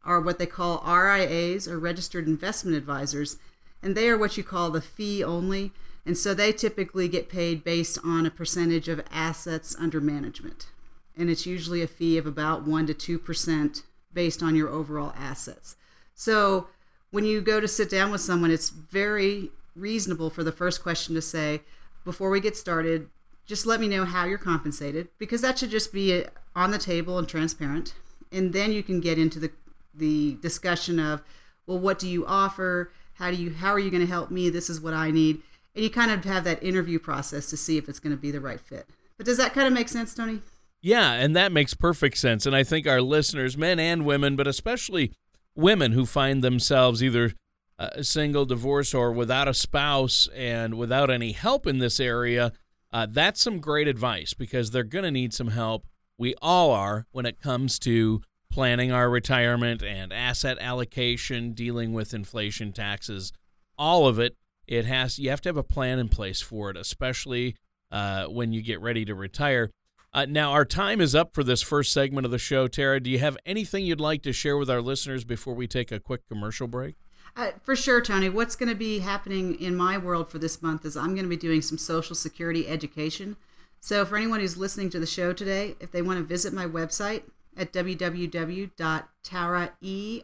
are 0.03 0.19
what 0.19 0.39
they 0.39 0.45
call 0.45 0.83
RIAs 0.85 1.67
or 1.67 1.77
registered 1.79 2.27
investment 2.27 2.75
advisors, 2.75 3.37
and 3.83 3.95
they 3.95 4.09
are 4.09 4.17
what 4.17 4.37
you 4.37 4.43
call 4.43 4.71
the 4.71 4.81
fee 4.81 5.23
only. 5.23 5.71
And 6.05 6.17
so 6.17 6.33
they 6.33 6.51
typically 6.51 7.07
get 7.07 7.29
paid 7.29 7.63
based 7.63 7.99
on 8.03 8.25
a 8.25 8.31
percentage 8.31 8.87
of 8.87 9.03
assets 9.11 9.75
under 9.77 10.01
management. 10.01 10.67
And 11.15 11.29
it's 11.29 11.45
usually 11.45 11.83
a 11.83 11.87
fee 11.87 12.17
of 12.17 12.25
about 12.25 12.65
1 12.65 12.87
to 12.87 13.19
2% 13.19 13.83
based 14.11 14.41
on 14.41 14.55
your 14.55 14.69
overall 14.69 15.13
assets. 15.15 15.75
So 16.15 16.67
when 17.11 17.25
you 17.25 17.41
go 17.41 17.59
to 17.59 17.67
sit 17.67 17.89
down 17.89 18.11
with 18.11 18.21
someone, 18.21 18.49
it's 18.49 18.69
very 18.69 19.51
reasonable 19.75 20.29
for 20.29 20.43
the 20.43 20.51
first 20.51 20.81
question 20.81 21.15
to 21.15 21.21
say, 21.21 21.61
before 22.03 22.29
we 22.29 22.39
get 22.39 22.55
started, 22.55 23.09
just 23.45 23.65
let 23.65 23.79
me 23.79 23.87
know 23.87 24.05
how 24.05 24.25
you're 24.25 24.37
compensated 24.37 25.09
because 25.17 25.41
that 25.41 25.59
should 25.59 25.69
just 25.69 25.91
be 25.91 26.23
uh, 26.23 26.29
on 26.55 26.71
the 26.71 26.77
table 26.77 27.17
and 27.17 27.27
transparent. 27.27 27.93
And 28.31 28.53
then 28.53 28.71
you 28.71 28.83
can 28.83 28.99
get 28.99 29.17
into 29.17 29.39
the 29.39 29.51
the 29.93 30.37
discussion 30.41 30.99
of, 30.99 31.21
well, 31.67 31.77
what 31.77 31.99
do 31.99 32.07
you 32.07 32.25
offer? 32.25 32.93
How 33.15 33.29
do 33.29 33.35
you 33.35 33.53
how 33.53 33.71
are 33.71 33.79
you 33.79 33.91
going 33.91 34.01
to 34.01 34.07
help 34.07 34.31
me? 34.31 34.49
This 34.49 34.69
is 34.69 34.79
what 34.79 34.93
I 34.93 35.11
need. 35.11 35.41
And 35.75 35.83
you 35.83 35.89
kind 35.89 36.11
of 36.11 36.23
have 36.25 36.43
that 36.45 36.63
interview 36.63 36.99
process 36.99 37.49
to 37.49 37.57
see 37.57 37.77
if 37.77 37.87
it's 37.89 37.99
going 37.99 38.15
to 38.15 38.21
be 38.21 38.31
the 38.31 38.39
right 38.39 38.59
fit. 38.59 38.87
But 39.17 39.25
does 39.25 39.37
that 39.37 39.53
kind 39.53 39.67
of 39.67 39.73
make 39.73 39.89
sense, 39.89 40.13
Tony? 40.13 40.41
Yeah, 40.81 41.13
and 41.13 41.35
that 41.35 41.51
makes 41.51 41.73
perfect 41.73 42.17
sense. 42.17 42.45
And 42.45 42.55
I 42.55 42.63
think 42.63 42.87
our 42.87 43.01
listeners, 43.01 43.55
men 43.55 43.79
and 43.79 44.03
women, 44.03 44.35
but 44.35 44.47
especially 44.47 45.13
women 45.55 45.91
who 45.91 46.05
find 46.05 46.43
themselves 46.43 47.03
either 47.03 47.33
uh, 47.81 48.03
single, 48.03 48.45
divorced, 48.45 48.93
or 48.93 49.11
without 49.11 49.47
a 49.47 49.53
spouse 49.53 50.27
and 50.35 50.77
without 50.77 51.09
any 51.09 51.31
help 51.31 51.65
in 51.65 51.79
this 51.79 51.99
area, 51.99 52.51
uh, 52.93 53.07
that's 53.09 53.41
some 53.41 53.59
great 53.59 53.87
advice 53.87 54.35
because 54.35 54.69
they're 54.69 54.83
going 54.83 55.03
to 55.03 55.11
need 55.11 55.33
some 55.33 55.47
help. 55.47 55.87
We 56.17 56.35
all 56.41 56.69
are 56.71 57.07
when 57.11 57.25
it 57.25 57.41
comes 57.41 57.79
to 57.79 58.21
planning 58.51 58.91
our 58.91 59.09
retirement 59.09 59.81
and 59.81 60.13
asset 60.13 60.59
allocation, 60.59 61.53
dealing 61.53 61.93
with 61.93 62.13
inflation, 62.13 62.71
taxes, 62.71 63.31
all 63.79 64.07
of 64.07 64.19
it. 64.19 64.35
It 64.67 64.85
has 64.85 65.17
you 65.17 65.31
have 65.31 65.41
to 65.41 65.49
have 65.49 65.57
a 65.57 65.63
plan 65.63 65.97
in 65.97 66.07
place 66.07 66.39
for 66.39 66.69
it, 66.69 66.77
especially 66.77 67.55
uh, 67.91 68.25
when 68.25 68.53
you 68.53 68.61
get 68.61 68.79
ready 68.79 69.05
to 69.05 69.15
retire. 69.15 69.71
Uh, 70.13 70.25
now, 70.29 70.51
our 70.51 70.65
time 70.65 71.01
is 71.01 71.15
up 71.15 71.33
for 71.33 71.43
this 71.43 71.61
first 71.61 71.91
segment 71.91 72.25
of 72.25 72.31
the 72.31 72.37
show. 72.37 72.67
Tara, 72.67 72.99
do 72.99 73.09
you 73.09 73.19
have 73.19 73.37
anything 73.45 73.85
you'd 73.85 74.01
like 74.01 74.21
to 74.23 74.33
share 74.33 74.57
with 74.57 74.69
our 74.69 74.81
listeners 74.81 75.23
before 75.23 75.55
we 75.55 75.67
take 75.67 75.91
a 75.91 75.99
quick 75.99 76.27
commercial 76.27 76.67
break? 76.67 76.95
Uh, 77.35 77.51
for 77.63 77.75
sure, 77.75 78.01
Tony. 78.01 78.29
What's 78.29 78.55
going 78.55 78.69
to 78.69 78.75
be 78.75 78.99
happening 78.99 79.59
in 79.59 79.75
my 79.75 79.97
world 79.97 80.29
for 80.29 80.37
this 80.37 80.61
month 80.61 80.85
is 80.85 80.97
I'm 80.97 81.13
going 81.13 81.23
to 81.23 81.29
be 81.29 81.37
doing 81.37 81.61
some 81.61 81.77
Social 81.77 82.15
Security 82.15 82.67
education. 82.67 83.37
So, 83.79 84.05
for 84.05 84.17
anyone 84.17 84.41
who's 84.41 84.57
listening 84.57 84.89
to 84.91 84.99
the 84.99 85.07
show 85.07 85.33
today, 85.33 85.75
if 85.79 85.91
they 85.91 86.01
want 86.01 86.19
to 86.19 86.23
visit 86.23 86.53
my 86.53 86.65
website 86.65 87.23
at 87.57 87.73
www.tarae, 87.73 88.69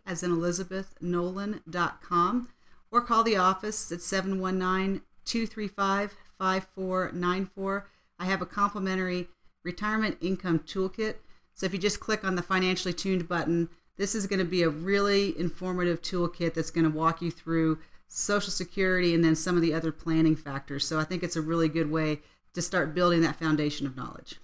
as 0.05 0.23
in 0.23 0.31
Elizabeth, 0.31 0.95
Nolan.com, 1.01 2.49
or 2.91 3.01
call 3.01 3.23
the 3.23 3.37
office 3.37 3.91
at 3.91 4.01
719 4.01 5.01
235 5.25 6.15
5494. 6.37 7.89
I 8.19 8.25
have 8.25 8.41
a 8.41 8.45
complimentary 8.45 9.27
retirement 9.63 10.17
income 10.21 10.59
toolkit. 10.59 11.15
So 11.53 11.65
if 11.65 11.73
you 11.73 11.79
just 11.79 11.99
click 11.99 12.23
on 12.23 12.35
the 12.35 12.41
financially 12.41 12.93
tuned 12.93 13.27
button, 13.27 13.69
this 13.97 14.15
is 14.15 14.27
going 14.27 14.39
to 14.39 14.45
be 14.45 14.63
a 14.63 14.69
really 14.69 15.37
informative 15.37 16.01
toolkit 16.01 16.53
that's 16.53 16.71
going 16.71 16.89
to 16.89 16.95
walk 16.95 17.21
you 17.21 17.31
through 17.31 17.79
Social 18.07 18.51
Security 18.51 19.13
and 19.13 19.23
then 19.23 19.35
some 19.35 19.55
of 19.55 19.61
the 19.61 19.73
other 19.73 19.91
planning 19.91 20.35
factors. 20.35 20.87
So 20.87 20.99
I 20.99 21.03
think 21.03 21.23
it's 21.23 21.35
a 21.35 21.41
really 21.41 21.67
good 21.67 21.91
way 21.91 22.19
to 22.53 22.61
start 22.61 22.95
building 22.95 23.21
that 23.21 23.35
foundation 23.35 23.85
of 23.85 23.97
knowledge. 23.97 24.35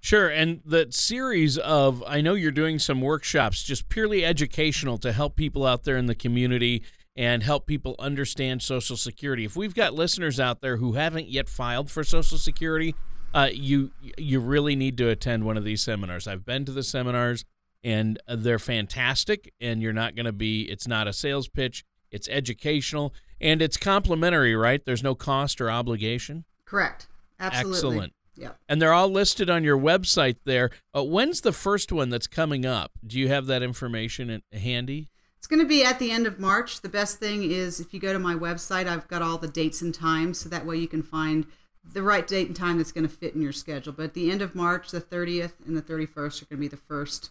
Sure. 0.00 0.28
And 0.28 0.60
the 0.66 0.88
series 0.90 1.56
of, 1.56 2.02
I 2.06 2.20
know 2.20 2.34
you're 2.34 2.50
doing 2.50 2.78
some 2.78 3.00
workshops 3.00 3.62
just 3.62 3.88
purely 3.88 4.24
educational 4.24 4.98
to 4.98 5.12
help 5.12 5.34
people 5.34 5.66
out 5.66 5.84
there 5.84 5.96
in 5.96 6.06
the 6.06 6.14
community 6.14 6.82
and 7.16 7.42
help 7.42 7.66
people 7.66 7.94
understand 7.98 8.60
Social 8.60 8.96
Security. 8.96 9.44
If 9.44 9.56
we've 9.56 9.74
got 9.74 9.94
listeners 9.94 10.40
out 10.40 10.60
there 10.60 10.76
who 10.76 10.92
haven't 10.92 11.28
yet 11.28 11.48
filed 11.48 11.90
for 11.90 12.04
Social 12.04 12.36
Security, 12.36 12.94
uh, 13.32 13.48
you 13.52 13.92
you 14.18 14.40
really 14.40 14.76
need 14.76 14.98
to 14.98 15.08
attend 15.08 15.44
one 15.44 15.56
of 15.56 15.64
these 15.64 15.82
seminars. 15.82 16.28
I've 16.28 16.44
been 16.44 16.64
to 16.66 16.72
the 16.72 16.82
seminars 16.82 17.44
and 17.84 18.18
they're 18.26 18.58
fantastic. 18.58 19.52
And 19.60 19.80
you're 19.82 19.92
not 19.92 20.16
going 20.16 20.26
to 20.26 20.32
be. 20.32 20.62
It's 20.62 20.88
not 20.88 21.06
a 21.06 21.12
sales 21.12 21.48
pitch. 21.48 21.84
It's 22.10 22.28
educational 22.28 23.12
and 23.40 23.60
it's 23.60 23.76
complimentary, 23.76 24.56
right? 24.56 24.84
There's 24.84 25.02
no 25.02 25.14
cost 25.14 25.60
or 25.60 25.70
obligation. 25.70 26.44
Correct. 26.64 27.08
Absolutely. 27.38 27.76
Excellent. 27.76 28.12
Yeah. 28.36 28.50
And 28.68 28.80
they're 28.80 28.92
all 28.92 29.08
listed 29.08 29.50
on 29.50 29.62
your 29.62 29.78
website 29.78 30.36
there. 30.44 30.70
Uh, 30.96 31.04
when's 31.04 31.42
the 31.42 31.52
first 31.52 31.92
one 31.92 32.10
that's 32.10 32.26
coming 32.26 32.64
up? 32.64 32.92
Do 33.06 33.18
you 33.18 33.28
have 33.28 33.46
that 33.46 33.62
information 33.62 34.30
in, 34.30 34.42
handy? 34.52 35.10
It's 35.36 35.46
going 35.46 35.60
to 35.60 35.68
be 35.68 35.84
at 35.84 35.98
the 35.98 36.10
end 36.10 36.26
of 36.26 36.40
March. 36.40 36.80
The 36.80 36.88
best 36.88 37.18
thing 37.18 37.42
is 37.48 37.78
if 37.78 37.92
you 37.92 38.00
go 38.00 38.12
to 38.12 38.18
my 38.18 38.34
website, 38.34 38.86
I've 38.86 39.06
got 39.08 39.20
all 39.20 39.36
the 39.36 39.46
dates 39.46 39.82
and 39.82 39.94
times, 39.94 40.38
so 40.38 40.48
that 40.48 40.64
way 40.64 40.78
you 40.78 40.88
can 40.88 41.02
find 41.02 41.46
the 41.92 42.02
right 42.02 42.26
date 42.26 42.46
and 42.46 42.56
time 42.56 42.78
that's 42.78 42.92
going 42.92 43.06
to 43.06 43.14
fit 43.14 43.34
in 43.34 43.42
your 43.42 43.52
schedule. 43.52 43.92
But 43.92 44.04
at 44.04 44.14
the 44.14 44.30
end 44.30 44.40
of 44.40 44.54
March, 44.54 44.90
the 44.90 45.00
30th 45.00 45.52
and 45.66 45.76
the 45.76 45.82
31st 45.82 46.42
are 46.42 46.46
going 46.46 46.56
to 46.56 46.56
be 46.56 46.68
the 46.68 46.76
first 46.76 47.30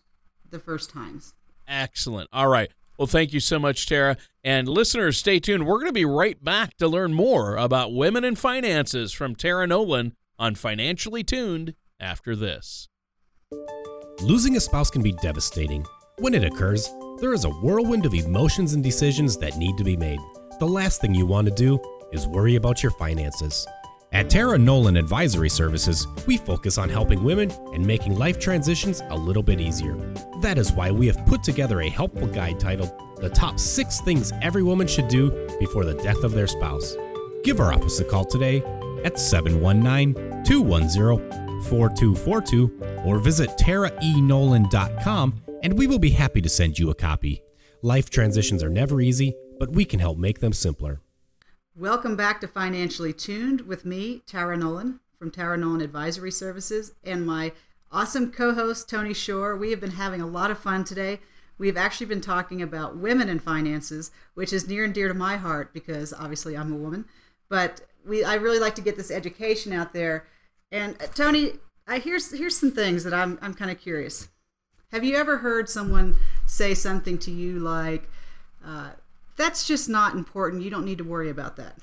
the 0.54 0.60
first 0.60 0.90
times. 0.90 1.34
Excellent. 1.68 2.30
All 2.32 2.48
right. 2.48 2.72
Well, 2.98 3.08
thank 3.08 3.34
you 3.34 3.42
so 3.42 3.60
much, 3.60 3.88
Tara. 3.88 4.16
And 4.44 4.70
listeners, 4.70 5.18
stay 5.18 5.40
tuned. 5.40 5.66
We're 5.66 5.80
going 5.80 5.88
to 5.88 5.94
be 5.94 6.06
right 6.06 6.42
back 6.42 6.78
to 6.78 6.88
learn 6.88 7.14
more 7.14 7.58
about 7.58 7.94
women 7.94 8.24
and 8.24 8.38
finances 8.38 9.12
from 9.12 9.36
Tara 9.36 9.68
Nolan 9.68 10.16
on 10.40 10.56
Financially 10.56 11.24
Tuned 11.24 11.74
after 12.00 12.36
this. 12.36 12.88
Losing 14.22 14.56
a 14.56 14.60
spouse 14.60 14.92
can 14.92 15.02
be 15.02 15.12
devastating. 15.14 15.86
When 16.20 16.36
it 16.36 16.44
occurs, 16.44 16.88
there 17.20 17.34
is 17.34 17.46
a 17.46 17.50
whirlwind 17.50 18.06
of 18.06 18.14
emotions 18.14 18.74
and 18.74 18.84
decisions 18.84 19.38
that 19.38 19.58
need 19.58 19.76
to 19.78 19.84
be 19.84 19.98
made. 19.98 20.20
The 20.60 20.68
last 20.68 21.02
thing 21.02 21.16
you 21.16 21.26
want 21.26 21.48
to 21.48 21.54
do 21.54 21.80
is 22.12 22.28
worry 22.28 22.56
about 22.56 22.84
your 22.84 22.92
finances. 22.92 23.66
At 24.14 24.30
Tara 24.30 24.60
Nolan 24.60 24.96
Advisory 24.96 25.50
Services, 25.50 26.06
we 26.28 26.38
focus 26.38 26.78
on 26.78 26.88
helping 26.88 27.24
women 27.24 27.50
and 27.74 27.84
making 27.84 28.16
life 28.16 28.38
transitions 28.38 29.02
a 29.10 29.18
little 29.18 29.42
bit 29.42 29.60
easier. 29.60 29.96
That 30.40 30.60
is 30.60 30.72
why 30.72 30.92
we 30.92 31.08
have 31.08 31.26
put 31.26 31.42
together 31.42 31.82
a 31.82 31.90
helpful 31.90 32.28
guide 32.28 32.60
titled 32.60 32.92
The 33.18 33.32
Top 33.32 33.60
6 33.60 34.02
Things 34.02 34.32
Every 34.44 34.62
Woman 34.62 34.86
Should 34.86 35.08
Do 35.08 35.32
Before 35.60 35.84
the 35.84 35.96
Death 35.96 36.24
of 36.24 36.34
Their 36.34 36.46
Spouse. 36.46 36.96
Give 37.44 37.60
our 37.60 37.74
office 37.74 38.00
a 38.02 38.04
call 38.04 38.24
today 38.24 38.62
at 39.04 39.18
719 39.18 40.44
210 40.44 41.64
4242 41.64 43.02
or 43.06 43.18
visit 43.18 43.50
taraenolan.com 43.58 45.42
and 45.64 45.76
we 45.76 45.88
will 45.88 45.98
be 45.98 46.12
happy 46.12 46.42
to 46.42 46.50
send 46.50 46.78
you 46.78 46.92
a 46.92 46.96
copy. 46.96 47.42
Life 47.82 48.12
transitions 48.12 48.62
are 48.62 48.70
never 48.70 49.02
easy, 49.02 49.34
but 49.60 49.72
we 49.72 49.86
can 49.86 50.00
help 50.00 50.20
make 50.20 50.40
them 50.40 50.54
simpler. 50.54 51.03
Welcome 51.76 52.16
back 52.16 52.40
to 52.42 52.48
Financially 52.48 53.14
Tuned 53.14 53.62
with 53.62 53.84
me, 53.84 54.22
Tara 54.28 54.56
Nolan 54.56 55.00
from 55.18 55.32
Tara 55.32 55.58
Nolan 55.58 55.82
Advisory 55.82 56.30
Services, 56.30 56.92
and 57.04 57.26
my 57.26 57.52
awesome 57.92 58.32
co 58.32 58.54
host, 58.54 58.88
Tony 58.88 59.12
Shore. 59.12 59.58
We 59.58 59.72
have 59.72 59.80
been 59.80 59.92
having 59.92 60.22
a 60.22 60.28
lot 60.28 60.52
of 60.52 60.60
fun 60.60 60.84
today. 60.84 61.20
We've 61.58 61.76
actually 61.76 62.06
been 62.06 62.22
talking 62.22 62.62
about 62.62 62.98
women 62.98 63.28
in 63.28 63.40
finances, 63.40 64.12
which 64.36 64.54
is 64.54 64.68
near 64.68 64.84
and 64.84 64.94
dear 64.94 65.08
to 65.08 65.16
my 65.16 65.38
heart 65.38 65.74
because 65.74 66.14
obviously 66.14 66.56
I'm 66.56 66.72
a 66.72 66.78
woman. 66.78 67.06
But 67.50 67.82
we, 68.06 68.24
I 68.24 68.36
really 68.36 68.60
like 68.60 68.76
to 68.76 68.82
get 68.82 68.96
this 68.96 69.10
education 69.10 69.74
out 69.74 69.94
there. 69.94 70.28
And 70.72 70.96
uh, 71.02 71.08
Tony, 71.08 71.54
I, 71.88 71.98
here's 71.98 72.38
here's 72.38 72.56
some 72.56 72.72
things 72.72 73.04
that 73.04 73.16
I'm 73.16 73.40
I'm 73.42 73.56
kind 73.56 73.72
of 73.72 73.80
curious. 73.80 74.28
Have 74.92 75.04
you 75.04 75.16
ever 75.16 75.40
heard 75.40 75.68
someone 75.70 76.18
say 76.46 76.76
something 76.76 77.18
to 77.18 77.32
you 77.32 77.58
like, 77.58 78.08
uh, 78.64 78.92
that's 79.36 79.68
just 79.68 79.90
not 79.90 80.14
important. 80.16 80.64
You 80.64 80.70
don't 80.70 80.86
need 80.86 80.98
to 80.98 81.04
worry 81.04 81.30
about 81.30 81.56
that. 81.58 81.78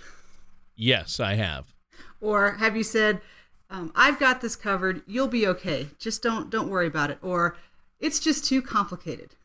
Yes, 0.77 1.21
I 1.21 1.35
have. 1.35 1.75
Or 2.21 2.53
have 2.53 2.77
you 2.77 2.83
said, 2.83 3.21
um, 3.69 3.93
"I've 3.95 4.19
got 4.19 4.41
this 4.41 4.57
covered. 4.57 5.03
You'll 5.07 5.29
be 5.29 5.47
okay. 5.47 5.89
Just 5.99 6.23
don't 6.23 6.51
don't 6.51 6.69
worry 6.69 6.87
about 6.87 7.11
it." 7.11 7.19
Or 7.23 7.57
it's 7.99 8.19
just 8.19 8.45
too 8.45 8.63
complicated. 8.63 9.37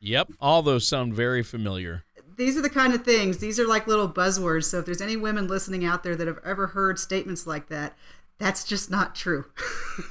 Yep, 0.00 0.32
all 0.40 0.62
those 0.62 0.86
sound 0.86 1.14
very 1.14 1.42
familiar. 1.42 2.04
These 2.36 2.56
are 2.56 2.62
the 2.62 2.70
kind 2.70 2.94
of 2.94 3.04
things. 3.04 3.38
These 3.38 3.60
are 3.60 3.66
like 3.66 3.86
little 3.86 4.08
buzzwords. 4.08 4.64
So 4.64 4.78
if 4.78 4.86
there's 4.86 5.02
any 5.02 5.16
women 5.16 5.46
listening 5.46 5.84
out 5.84 6.02
there 6.02 6.16
that 6.16 6.26
have 6.26 6.38
ever 6.44 6.68
heard 6.68 6.98
statements 6.98 7.46
like 7.46 7.68
that, 7.68 7.94
that's 8.38 8.64
just 8.64 8.90
not 8.90 9.14
true. 9.14 9.44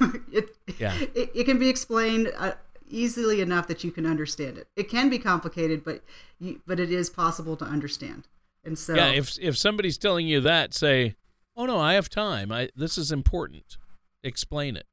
it, 0.32 0.56
yeah. 0.78 0.96
it, 1.14 1.32
it 1.34 1.44
can 1.44 1.58
be 1.58 1.68
explained 1.68 2.30
uh, 2.38 2.52
easily 2.90 3.40
enough 3.40 3.66
that 3.68 3.84
you 3.84 3.90
can 3.90 4.06
understand 4.06 4.58
it. 4.58 4.68
It 4.76 4.88
can 4.88 5.08
be 5.08 5.18
complicated, 5.18 5.84
but 5.84 6.02
you, 6.38 6.60
but 6.66 6.80
it 6.80 6.90
is 6.90 7.08
possible 7.10 7.56
to 7.56 7.64
understand. 7.64 8.28
And 8.64 8.78
so 8.78 8.94
Yeah, 8.94 9.10
if 9.10 9.38
if 9.40 9.56
somebody's 9.56 9.98
telling 9.98 10.26
you 10.26 10.40
that, 10.40 10.74
say, 10.74 11.14
"Oh 11.56 11.66
no, 11.66 11.78
I 11.78 11.94
have 11.94 12.08
time. 12.08 12.52
I 12.52 12.70
this 12.76 12.98
is 12.98 13.10
important. 13.10 13.78
Explain 14.22 14.76
it." 14.76 14.86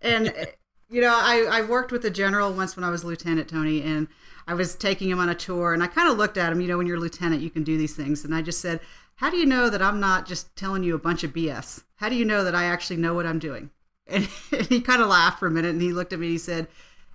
And 0.00 0.34
you 0.88 1.00
know, 1.00 1.14
I 1.14 1.46
I 1.50 1.62
worked 1.62 1.92
with 1.92 2.04
a 2.04 2.10
general 2.10 2.52
once 2.52 2.76
when 2.76 2.84
I 2.84 2.90
was 2.90 3.04
lieutenant 3.04 3.48
Tony 3.48 3.82
and 3.82 4.08
I 4.46 4.54
was 4.54 4.74
taking 4.74 5.08
him 5.08 5.20
on 5.20 5.28
a 5.28 5.34
tour 5.34 5.72
and 5.72 5.82
I 5.82 5.86
kind 5.86 6.10
of 6.10 6.18
looked 6.18 6.36
at 6.36 6.52
him, 6.52 6.60
you 6.60 6.66
know, 6.68 6.78
when 6.78 6.86
you're 6.86 6.96
a 6.96 7.00
lieutenant, 7.00 7.42
you 7.42 7.50
can 7.50 7.62
do 7.62 7.78
these 7.78 7.94
things 7.94 8.24
and 8.24 8.34
I 8.34 8.42
just 8.42 8.60
said, 8.60 8.80
"How 9.16 9.30
do 9.30 9.36
you 9.36 9.46
know 9.46 9.70
that 9.70 9.82
I'm 9.82 10.00
not 10.00 10.26
just 10.26 10.54
telling 10.56 10.82
you 10.82 10.94
a 10.94 10.98
bunch 10.98 11.22
of 11.22 11.32
BS? 11.32 11.84
How 11.96 12.08
do 12.08 12.16
you 12.16 12.24
know 12.24 12.42
that 12.42 12.54
I 12.54 12.64
actually 12.64 12.96
know 12.96 13.14
what 13.14 13.26
I'm 13.26 13.38
doing?" 13.38 13.70
And, 14.08 14.28
and 14.52 14.66
he 14.66 14.80
kind 14.80 15.00
of 15.00 15.08
laughed 15.08 15.38
for 15.38 15.46
a 15.46 15.50
minute 15.50 15.70
and 15.70 15.80
he 15.80 15.92
looked 15.92 16.12
at 16.12 16.18
me 16.18 16.26
and 16.26 16.32
he 16.32 16.38
said, 16.38 16.66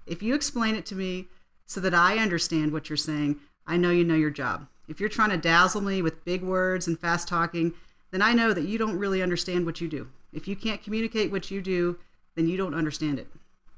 If 0.08 0.24
you 0.24 0.34
explain 0.34 0.76
it 0.76 0.86
to 0.88 0.96
me 0.96 1.28
so 1.66 1.80
that 1.82 1.94
I 1.94 2.18
understand 2.18 2.72
what 2.72 2.90
you're 2.90 2.98
saying, 2.98 3.38
I 3.66 3.78
know 3.78 3.92
you 3.92 4.04
know 4.04 4.16
your 4.16 4.30
job. 4.30 4.68
If 4.88 5.00
you're 5.00 5.10
trying 5.10 5.32
to 5.32 5.38
dazzle 5.38 5.82
me 5.82 6.02
with 6.02 6.24
big 6.24 6.42
words 6.42 6.88
and 6.88 6.98
fast 6.98 7.28
talking, 7.28 7.74
then 8.12 8.22
I 8.22 8.34
know 8.34 8.54
that 8.54 8.64
you 8.68 8.78
don't 8.78 8.98
really 8.98 9.22
understand 9.22 9.66
what 9.66 9.82
you 9.82 9.88
do. 9.90 10.08
If 10.32 10.48
you 10.48 10.56
can't 10.56 10.82
communicate 10.82 11.32
what 11.32 11.52
you 11.52 11.62
do, 11.62 12.00
then 12.36 12.48
you 12.48 12.56
don't 12.56 12.74
understand 12.74 13.20
it. 13.20 13.28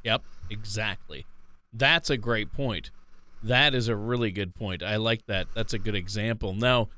Yep, 0.03 0.21
exactly. 0.50 1.25
That's 1.74 2.09
a 2.09 2.17
great 2.17 2.53
point. 2.53 2.91
That 3.41 3.74
is 3.74 3.88
a 3.88 3.95
really 3.95 4.31
good 4.31 4.53
point. 4.53 4.83
I 4.83 4.98
like 4.98 5.25
that. 5.27 5.48
That's 5.55 5.74
a 5.74 5.79
good 5.79 5.95
example. 5.95 6.53
Now, 6.53 6.89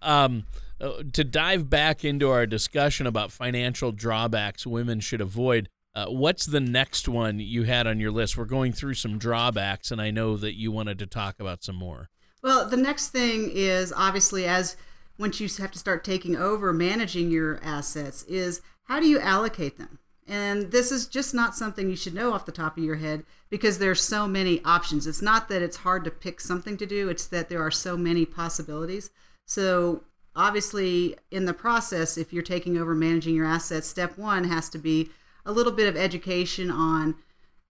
um, 0.00 0.44
uh, 0.80 1.02
to 1.12 1.24
dive 1.24 1.68
back 1.68 2.04
into 2.04 2.30
our 2.30 2.46
discussion 2.46 3.06
about 3.06 3.32
financial 3.32 3.90
drawbacks 3.90 4.66
women 4.66 5.00
should 5.00 5.20
avoid, 5.20 5.68
uh, 5.98 6.06
what's 6.06 6.46
the 6.46 6.60
next 6.60 7.08
one 7.08 7.40
you 7.40 7.64
had 7.64 7.88
on 7.88 7.98
your 7.98 8.12
list? 8.12 8.36
We're 8.36 8.44
going 8.44 8.72
through 8.72 8.94
some 8.94 9.18
drawbacks, 9.18 9.90
and 9.90 10.00
I 10.00 10.12
know 10.12 10.36
that 10.36 10.54
you 10.54 10.70
wanted 10.70 10.96
to 11.00 11.06
talk 11.06 11.40
about 11.40 11.64
some 11.64 11.74
more. 11.74 12.08
Well, 12.40 12.68
the 12.68 12.76
next 12.76 13.08
thing 13.08 13.50
is 13.52 13.92
obviously 13.96 14.44
as 14.46 14.76
once 15.18 15.40
you 15.40 15.48
have 15.58 15.72
to 15.72 15.78
start 15.78 16.04
taking 16.04 16.36
over 16.36 16.72
managing 16.72 17.32
your 17.32 17.58
assets 17.64 18.22
is 18.24 18.62
how 18.84 19.00
do 19.00 19.08
you 19.08 19.18
allocate 19.18 19.76
them? 19.76 19.98
And 20.24 20.70
this 20.70 20.92
is 20.92 21.08
just 21.08 21.34
not 21.34 21.56
something 21.56 21.90
you 21.90 21.96
should 21.96 22.14
know 22.14 22.32
off 22.32 22.46
the 22.46 22.52
top 22.52 22.78
of 22.78 22.84
your 22.84 22.96
head 22.96 23.24
because 23.50 23.78
there's 23.78 24.00
so 24.00 24.28
many 24.28 24.62
options. 24.64 25.04
It's 25.04 25.22
not 25.22 25.48
that 25.48 25.62
it's 25.62 25.78
hard 25.78 26.04
to 26.04 26.12
pick 26.12 26.40
something 26.40 26.76
to 26.76 26.86
do, 26.86 27.08
it's 27.08 27.26
that 27.26 27.48
there 27.48 27.62
are 27.62 27.72
so 27.72 27.96
many 27.96 28.24
possibilities. 28.24 29.10
So, 29.46 30.04
obviously, 30.36 31.16
in 31.32 31.46
the 31.46 31.54
process, 31.54 32.16
if 32.16 32.32
you're 32.32 32.44
taking 32.44 32.78
over 32.78 32.94
managing 32.94 33.34
your 33.34 33.46
assets, 33.46 33.88
step 33.88 34.16
one 34.16 34.44
has 34.44 34.68
to 34.68 34.78
be 34.78 35.10
a 35.48 35.52
little 35.52 35.72
bit 35.72 35.88
of 35.88 35.96
education 35.96 36.70
on 36.70 37.16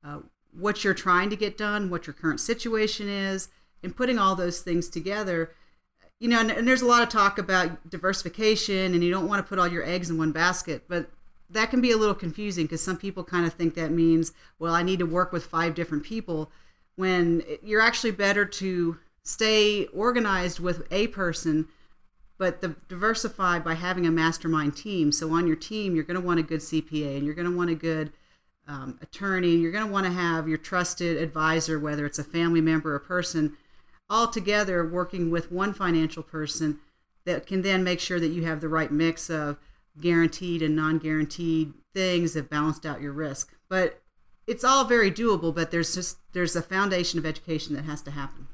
uh, 0.04 0.18
what 0.52 0.82
you're 0.82 0.92
trying 0.92 1.30
to 1.30 1.36
get 1.36 1.56
done, 1.56 1.88
what 1.88 2.06
your 2.06 2.14
current 2.14 2.40
situation 2.40 3.08
is, 3.08 3.48
and 3.82 3.96
putting 3.96 4.18
all 4.18 4.34
those 4.34 4.60
things 4.60 4.88
together. 4.88 5.52
You 6.18 6.28
know, 6.28 6.40
and, 6.40 6.50
and 6.50 6.66
there's 6.66 6.82
a 6.82 6.86
lot 6.86 7.02
of 7.02 7.08
talk 7.08 7.38
about 7.38 7.88
diversification, 7.88 8.92
and 8.92 9.04
you 9.04 9.10
don't 9.10 9.28
want 9.28 9.44
to 9.44 9.48
put 9.48 9.60
all 9.60 9.68
your 9.68 9.84
eggs 9.84 10.10
in 10.10 10.18
one 10.18 10.32
basket, 10.32 10.82
but 10.88 11.08
that 11.48 11.70
can 11.70 11.80
be 11.80 11.92
a 11.92 11.96
little 11.96 12.16
confusing 12.16 12.66
because 12.66 12.82
some 12.82 12.98
people 12.98 13.22
kind 13.22 13.46
of 13.46 13.54
think 13.54 13.74
that 13.74 13.92
means, 13.92 14.32
well, 14.58 14.74
I 14.74 14.82
need 14.82 14.98
to 14.98 15.06
work 15.06 15.32
with 15.32 15.46
five 15.46 15.74
different 15.74 16.02
people 16.02 16.50
when 16.96 17.44
you're 17.62 17.80
actually 17.80 18.10
better 18.10 18.44
to 18.44 18.98
stay 19.22 19.86
organized 19.86 20.58
with 20.58 20.82
a 20.90 21.06
person, 21.06 21.68
but 22.38 22.60
the, 22.60 22.76
diversify 22.88 23.58
by 23.58 23.74
having 23.74 24.06
a 24.06 24.10
mastermind 24.10 24.76
team. 24.76 25.12
So 25.12 25.32
on 25.32 25.46
your 25.46 25.56
team, 25.56 25.94
you're 25.94 26.04
going 26.04 26.20
to 26.20 26.26
want 26.26 26.40
a 26.40 26.44
good 26.44 26.60
CPA 26.60 27.16
and 27.16 27.26
you're 27.26 27.34
going 27.34 27.50
to 27.50 27.56
want 27.56 27.70
a 27.70 27.74
good 27.74 28.12
um, 28.68 28.98
attorney 29.00 29.56
you're 29.56 29.72
going 29.72 29.86
to 29.86 29.90
want 29.90 30.06
to 30.06 30.12
have 30.12 30.46
your 30.46 30.58
trusted 30.58 31.16
advisor, 31.16 31.80
whether 31.80 32.04
it's 32.04 32.18
a 32.18 32.24
family 32.24 32.60
member 32.60 32.94
or 32.94 32.98
person, 32.98 33.56
all 34.10 34.28
together 34.28 34.86
working 34.86 35.30
with 35.30 35.50
one 35.50 35.72
financial 35.72 36.22
person 36.22 36.78
that 37.24 37.46
can 37.46 37.62
then 37.62 37.82
make 37.82 37.98
sure 37.98 38.20
that 38.20 38.28
you 38.28 38.44
have 38.44 38.60
the 38.60 38.68
right 38.68 38.92
mix 38.92 39.30
of 39.30 39.58
guaranteed 40.00 40.62
and 40.62 40.76
non-guaranteed 40.76 41.72
things 41.94 42.34
that 42.34 42.50
balanced 42.50 42.86
out 42.86 43.00
your 43.00 43.12
risk. 43.12 43.54
But 43.68 44.02
it's 44.46 44.64
all 44.64 44.84
very 44.84 45.10
doable, 45.10 45.54
but 45.54 45.70
there's 45.70 45.94
just 45.94 46.18
there's 46.32 46.56
a 46.56 46.62
foundation 46.62 47.18
of 47.18 47.26
education 47.26 47.74
that 47.74 47.84
has 47.84 48.00
to 48.02 48.10
happen. 48.10 48.48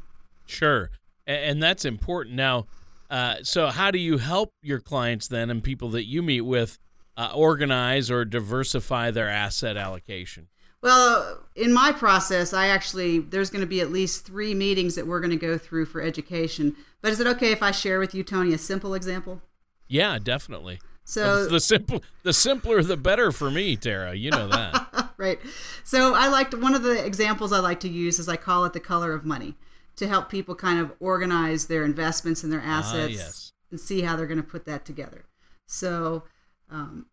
Sure, 0.46 0.90
and 1.26 1.62
that's 1.62 1.84
important. 1.84 2.34
Now, 2.34 2.66
uh, 3.14 3.36
so 3.44 3.68
how 3.68 3.92
do 3.92 3.98
you 4.00 4.18
help 4.18 4.52
your 4.60 4.80
clients 4.80 5.28
then 5.28 5.48
and 5.48 5.62
people 5.62 5.88
that 5.90 6.04
you 6.04 6.20
meet 6.20 6.40
with 6.40 6.80
uh, 7.16 7.30
organize 7.32 8.10
or 8.10 8.24
diversify 8.24 9.12
their 9.12 9.28
asset 9.28 9.76
allocation? 9.76 10.48
Well, 10.82 11.46
in 11.54 11.72
my 11.72 11.92
process, 11.92 12.52
I 12.52 12.66
actually 12.66 13.20
there's 13.20 13.50
going 13.50 13.60
to 13.60 13.68
be 13.68 13.80
at 13.80 13.92
least 13.92 14.26
three 14.26 14.52
meetings 14.52 14.96
that 14.96 15.06
we're 15.06 15.20
going 15.20 15.30
to 15.30 15.36
go 15.36 15.56
through 15.56 15.86
for 15.86 16.02
education. 16.02 16.74
But 17.02 17.12
is 17.12 17.20
it 17.20 17.28
okay 17.28 17.52
if 17.52 17.62
I 17.62 17.70
share 17.70 18.00
with 18.00 18.16
you, 18.16 18.24
Tony, 18.24 18.52
a 18.52 18.58
simple 18.58 18.94
example? 18.94 19.40
Yeah, 19.86 20.18
definitely. 20.18 20.80
So 21.04 21.46
the 21.48 21.60
simple, 21.60 22.02
the 22.24 22.32
simpler, 22.32 22.82
the 22.82 22.96
better 22.96 23.30
for 23.30 23.48
me, 23.48 23.76
Tara. 23.76 24.16
You 24.16 24.32
know 24.32 24.48
that, 24.48 25.10
right? 25.18 25.38
So 25.84 26.16
I 26.16 26.26
liked 26.26 26.52
one 26.52 26.74
of 26.74 26.82
the 26.82 27.06
examples 27.06 27.52
I 27.52 27.60
like 27.60 27.78
to 27.80 27.88
use 27.88 28.18
is 28.18 28.28
I 28.28 28.36
call 28.36 28.64
it 28.64 28.72
the 28.72 28.80
color 28.80 29.12
of 29.12 29.24
money 29.24 29.54
to 29.96 30.06
help 30.08 30.28
people 30.28 30.54
kind 30.54 30.80
of 30.80 30.92
organize 31.00 31.66
their 31.66 31.84
investments 31.84 32.42
and 32.42 32.52
their 32.52 32.62
ah, 32.64 32.78
assets 32.78 33.14
yes. 33.14 33.52
and 33.70 33.78
see 33.78 34.02
how 34.02 34.16
they're 34.16 34.26
going 34.26 34.42
to 34.42 34.46
put 34.46 34.64
that 34.64 34.84
together. 34.84 35.24
So 35.66 36.24
um, 36.70 37.06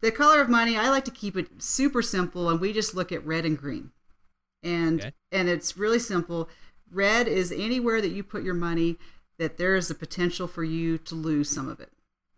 the 0.00 0.10
color 0.10 0.40
of 0.40 0.48
money, 0.48 0.76
I 0.76 0.90
like 0.90 1.04
to 1.06 1.10
keep 1.10 1.36
it 1.36 1.62
super 1.62 2.02
simple, 2.02 2.48
and 2.50 2.60
we 2.60 2.72
just 2.72 2.94
look 2.94 3.12
at 3.12 3.24
red 3.24 3.44
and 3.46 3.56
green, 3.56 3.90
and 4.62 5.00
okay. 5.00 5.12
and 5.32 5.48
it's 5.48 5.76
really 5.76 5.98
simple. 5.98 6.48
Red 6.90 7.26
is 7.26 7.50
anywhere 7.50 8.00
that 8.00 8.10
you 8.10 8.22
put 8.22 8.42
your 8.42 8.54
money 8.54 8.98
that 9.38 9.56
there 9.56 9.74
is 9.74 9.90
a 9.90 9.94
potential 9.94 10.46
for 10.46 10.62
you 10.62 10.98
to 10.98 11.14
lose 11.14 11.50
some 11.50 11.68
of 11.68 11.80
it. 11.80 11.90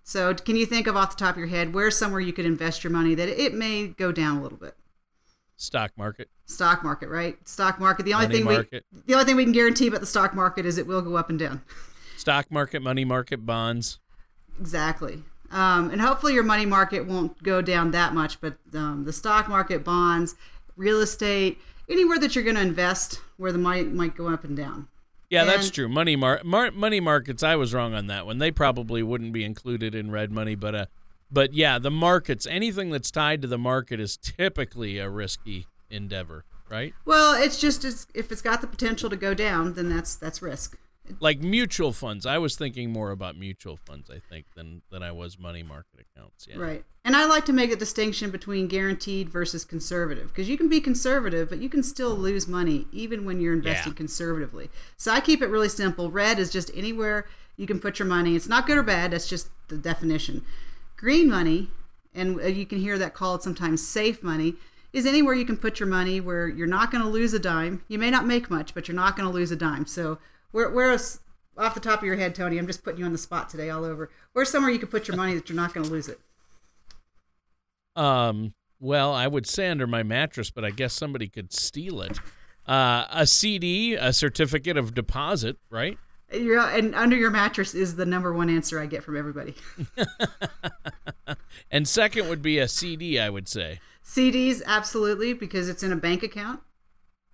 So, 0.03 0.33
can 0.35 0.57
you 0.57 0.67
think 0.67 0.87
of 0.87 0.97
off 0.97 1.17
the 1.17 1.25
top 1.25 1.35
of 1.35 1.39
your 1.39 1.49
head 1.49 1.75
where's 1.75 1.97
somewhere 1.97 2.21
you 2.21 2.33
could 2.33 2.47
invest 2.47 2.85
your 2.85 2.93
money 2.93 3.15
that 3.17 3.29
it 3.29 3.53
may 3.53 3.89
go 3.89 4.13
down 4.13 4.39
a 4.39 4.43
little 4.43 4.59
bit? 4.59 4.77
Stock 5.57 5.93
market. 5.97 6.29
Stock 6.45 6.85
market, 6.85 7.09
right? 7.09 7.37
Stock 7.49 7.81
market. 7.81 8.05
The 8.05 8.15
only 8.15 8.27
money 8.27 8.37
thing 8.37 8.45
market. 8.45 8.85
we 8.93 9.01
the 9.07 9.15
only 9.15 9.25
thing 9.25 9.37
we 9.37 9.45
can 9.45 9.53
guarantee 9.53 9.87
about 9.87 10.01
the 10.01 10.07
stock 10.07 10.35
market 10.35 10.67
is 10.67 10.79
it 10.79 10.87
will 10.87 11.03
go 11.03 11.17
up 11.17 11.31
and 11.31 11.39
down. 11.39 11.63
Stock 12.17 12.51
market, 12.51 12.83
money 12.83 13.05
market, 13.05 13.47
bonds. 13.47 13.99
Exactly. 14.61 15.23
Um, 15.51 15.91
and 15.91 16.01
hopefully 16.01 16.35
your 16.35 16.43
money 16.43 16.67
market 16.67 17.07
won't 17.07 17.43
go 17.43 17.63
down 17.63 17.93
that 17.93 18.15
much, 18.15 18.41
but 18.41 18.57
um, 18.75 19.05
the 19.05 19.13
stock 19.13 19.49
market, 19.49 19.85
bonds, 19.85 20.35
real 20.77 21.01
estate, 21.01 21.61
anywhere 21.89 22.19
that 22.19 22.35
you're 22.35 22.45
going 22.45 22.57
to 22.57 22.63
invest 22.63 23.21
where 23.37 23.53
the 23.53 23.59
money 23.59 23.85
might 23.85 24.17
go 24.17 24.29
up 24.29 24.45
and 24.45 24.57
down. 24.57 24.89
Yeah, 25.31 25.43
and 25.43 25.51
that's 25.51 25.71
true. 25.71 25.89
Money 25.89 26.17
mar-, 26.17 26.41
mar- 26.45 26.71
money 26.71 27.01
markets. 27.01 27.43
I 27.43 27.57
was 27.57 27.75
wrong 27.75 27.95
on 27.95 28.07
that 28.09 28.27
one. 28.27 28.39
They 28.39 28.51
probably 28.51 29.03
wouldn't 29.03 29.33
be 29.33 29.45
included 29.45 29.95
in 29.95 30.11
red 30.11 30.31
money, 30.31 30.55
but 30.55 30.75
uh, 30.75 30.87
but 31.31 31.55
yeah, 31.55 31.79
the 31.79 31.91
markets. 31.91 32.47
Anything 32.47 32.91
that's 32.91 33.11
tied 33.11 33.43
to 33.43 33.49
the 33.49 33.59
market 33.59 34.01
is 34.01 34.17
typically 34.17 34.99
a 34.99 35.09
risky 35.09 35.67
endeavor, 35.91 36.45
right? 36.71 36.95
Well, 37.05 37.41
it's 37.41 37.61
just 37.61 37.85
as, 37.85 38.07
if 38.15 38.31
it's 38.33 38.43
got 38.43 38.61
the 38.61 38.67
potential 38.67 39.11
to 39.11 39.17
go 39.17 39.35
down, 39.35 39.75
then 39.75 39.89
that's 39.89 40.17
that's 40.17 40.43
risk 40.43 40.79
like 41.21 41.41
mutual 41.41 41.93
funds. 41.93 42.27
I 42.27 42.39
was 42.39 42.57
thinking 42.57 42.93
more 42.93 43.11
about 43.11 43.37
mutual 43.39 43.77
funds, 43.77 44.11
I 44.11 44.19
think, 44.19 44.47
than 44.55 44.83
than 44.91 45.03
I 45.03 45.13
was 45.13 45.39
money 45.39 45.63
market 45.63 46.01
accounts. 46.01 46.47
Yeah. 46.49 46.59
Right. 46.59 46.85
And 47.05 47.15
I 47.15 47.27
like 47.27 47.45
to 47.47 47.53
make 47.53 47.71
a 47.71 47.77
distinction 47.77 48.31
between 48.31 48.67
guaranteed 48.67 49.29
versus 49.29 49.65
conservative 49.65 50.29
because 50.29 50.49
you 50.49 50.57
can 50.57 50.69
be 50.69 50.81
conservative, 50.81 51.49
but 51.49 51.59
you 51.59 51.69
can 51.69 51.83
still 51.83 52.15
lose 52.17 52.49
money 52.49 52.87
even 52.93 53.25
when 53.25 53.41
you're 53.41 53.55
investing 53.55 53.93
yeah. 53.93 53.97
conservatively. 53.97 54.71
So 54.97 55.13
I 55.13 55.21
keep 55.21 55.43
it 55.43 55.49
really 55.49 55.69
simple. 55.69 56.11
Red 56.11 56.39
is 56.39 56.51
just 56.51 56.71
anywhere 56.75 57.27
you 57.57 57.67
can 57.67 57.81
put 57.81 57.99
your 57.99 58.07
money. 58.07 58.35
It's 58.35 58.49
not 58.49 58.67
good 58.67 58.79
or 58.79 58.83
bad. 58.83 59.13
That's 59.13 59.29
just 59.29 59.49
the 59.69 59.77
definition. 59.77 60.45
Green 60.97 61.29
money, 61.29 61.69
and 62.15 62.41
uh, 62.41 62.47
you 62.47 62.67
can 62.67 62.79
hear 62.79 62.99
that 62.99 63.15
called 63.15 63.43
sometimes 63.43 63.87
safe 63.87 64.23
money 64.23 64.55
is 64.93 65.05
anywhere 65.05 65.35
you 65.35 65.45
can 65.45 65.57
put 65.57 65.79
your 65.79 65.89
money 65.89 66.21
where 66.21 66.49
you're 66.49 66.67
not 66.67 66.91
going 66.91 67.03
to 67.03 67.09
lose 67.09 67.35
a 67.35 67.39
dime. 67.39 67.83
You 67.89 67.99
may 67.99 68.11
not 68.11 68.27
make 68.27 68.51
much, 68.51 68.75
but 68.75 68.89
you're 68.89 68.95
not 68.95 69.17
going 69.17 69.29
to 69.29 69.35
lose 69.35 69.51
a 69.51 69.57
dime. 69.57 69.87
So 69.87 70.19
where, 70.53 70.71
where's 70.71 71.21
off 71.59 71.75
the 71.75 71.81
top 71.81 71.99
of 72.01 72.07
your 72.07 72.17
head, 72.17 72.35
Tony? 72.35 72.57
I'm 72.57 72.67
just 72.67 72.83
putting 72.83 73.01
you 73.01 73.05
on 73.05 73.13
the 73.13 73.19
spot 73.19 73.51
today, 73.51 73.69
all 73.69 73.85
over. 73.85 74.11
Where's 74.33 74.49
somewhere 74.49 74.71
you 74.71 74.79
could 74.79 74.91
put 74.91 75.07
your 75.07 75.17
money 75.17 75.35
that 75.35 75.49
you're 75.49 75.57
not 75.57 75.75
going 75.75 75.85
to 75.85 75.93
lose 75.93 76.09
it? 76.09 76.19
Um. 77.95 78.55
Well, 78.79 79.15
I 79.15 79.27
would 79.27 79.47
say 79.47 79.69
under 79.69 79.87
my 79.87 80.03
mattress, 80.03 80.51
but 80.51 80.63
I 80.63 80.71
guess 80.71 80.93
somebody 80.93 81.29
could 81.29 81.51
steal 81.53 82.03
it. 82.03 82.21
Uh, 82.67 83.07
a 83.11 83.27
CD, 83.27 83.95
a 83.95 84.13
certificate 84.13 84.77
of 84.77 84.95
deposit, 84.95 85.57
right? 85.71 85.99
You're, 86.33 86.61
and 86.61 86.95
under 86.95 87.17
your 87.17 87.31
mattress 87.31 87.75
is 87.75 87.97
the 87.97 88.07
number 88.07 88.33
one 88.33 88.51
answer 88.51 88.81
I 88.81 88.87
get 88.87 89.05
from 89.05 89.17
everybody. 89.17 89.55
and 91.71 91.87
second 91.87 92.29
would 92.29 92.43
be 92.43 92.59
a 92.59 92.67
CD, 92.67 93.19
I 93.21 93.31
would 93.31 93.49
say. 93.49 93.81
CDs, 94.05 94.63
absolutely, 94.67 95.33
because 95.33 95.69
it's 95.69 95.83
in 95.83 95.93
a 95.93 95.97
bank 95.97 96.23
account. 96.23 96.61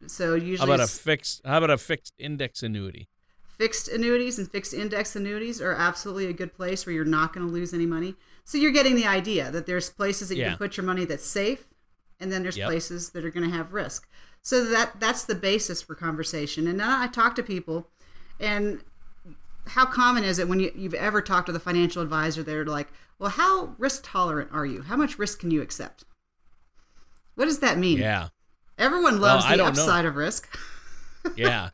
So 0.07 0.35
usually, 0.35 0.59
how 0.59 0.75
about 0.75 0.85
a 0.85 0.91
fixed? 0.91 1.43
How 1.45 1.59
about 1.59 1.71
a 1.71 1.79
fixed 1.79 2.13
index 2.19 2.63
annuity? 2.63 3.09
Fixed 3.59 3.89
annuities 3.89 4.39
and 4.39 4.51
fixed 4.51 4.75
index 4.75 5.15
annuities 5.15 5.61
are 5.61 5.75
absolutely 5.75 6.27
a 6.27 6.33
good 6.33 6.53
place 6.53 6.85
where 6.85 6.95
you're 6.95 7.05
not 7.05 7.33
going 7.33 7.47
to 7.47 7.53
lose 7.53 7.73
any 7.73 7.87
money. 7.87 8.17
So 8.45 8.59
you're 8.59 8.73
getting 8.73 8.97
the 8.97 9.07
idea 9.07 9.51
that 9.53 9.67
there's 9.67 9.91
places 9.91 10.29
that 10.29 10.37
you 10.37 10.43
yeah. 10.43 10.49
can 10.51 10.59
put 10.59 10.77
your 10.77 10.85
money 10.85 11.05
that's 11.05 11.25
safe, 11.25 11.67
and 12.19 12.33
then 12.33 12.43
there's 12.43 12.57
yep. 12.57 12.69
places 12.69 13.11
that 13.11 13.25
are 13.25 13.31
going 13.31 13.49
to 13.49 13.57
have 13.57 13.73
risk. 13.73 14.09
So 14.43 14.65
that 14.65 14.99
that's 14.99 15.25
the 15.25 15.35
basis 15.35 15.81
for 15.81 15.95
conversation. 15.95 16.67
And 16.67 16.81
then 16.81 16.89
I 16.89 17.07
talk 17.07 17.35
to 17.37 17.43
people, 17.43 17.89
and 18.41 18.83
how 19.67 19.87
common 19.87 20.25
is 20.25 20.39
it 20.39 20.49
when 20.49 20.61
you, 20.61 20.73
you've 20.75 20.95
ever 20.95 21.23
talked 21.23 21.47
to 21.47 21.53
the 21.53 21.61
financial 21.61 22.03
advisor? 22.03 22.43
They're 22.43 22.65
like, 22.65 22.89
"Well, 23.19 23.31
how 23.31 23.75
risk 23.79 24.03
tolerant 24.05 24.51
are 24.53 24.67
you? 24.67 24.83
How 24.83 24.97
much 24.97 25.19
risk 25.19 25.41
can 25.41 25.51
you 25.51 25.63
accept?" 25.63 26.05
What 27.35 27.47
does 27.47 27.61
that 27.61 27.79
mean? 27.79 27.99
Yeah. 27.99 28.29
Everyone 28.79 29.21
loves 29.21 29.45
well, 29.47 29.57
the 29.57 29.65
upside 29.65 30.05
know. 30.05 30.11
of 30.11 30.17
risk. 30.17 30.59
yeah. 31.37 31.71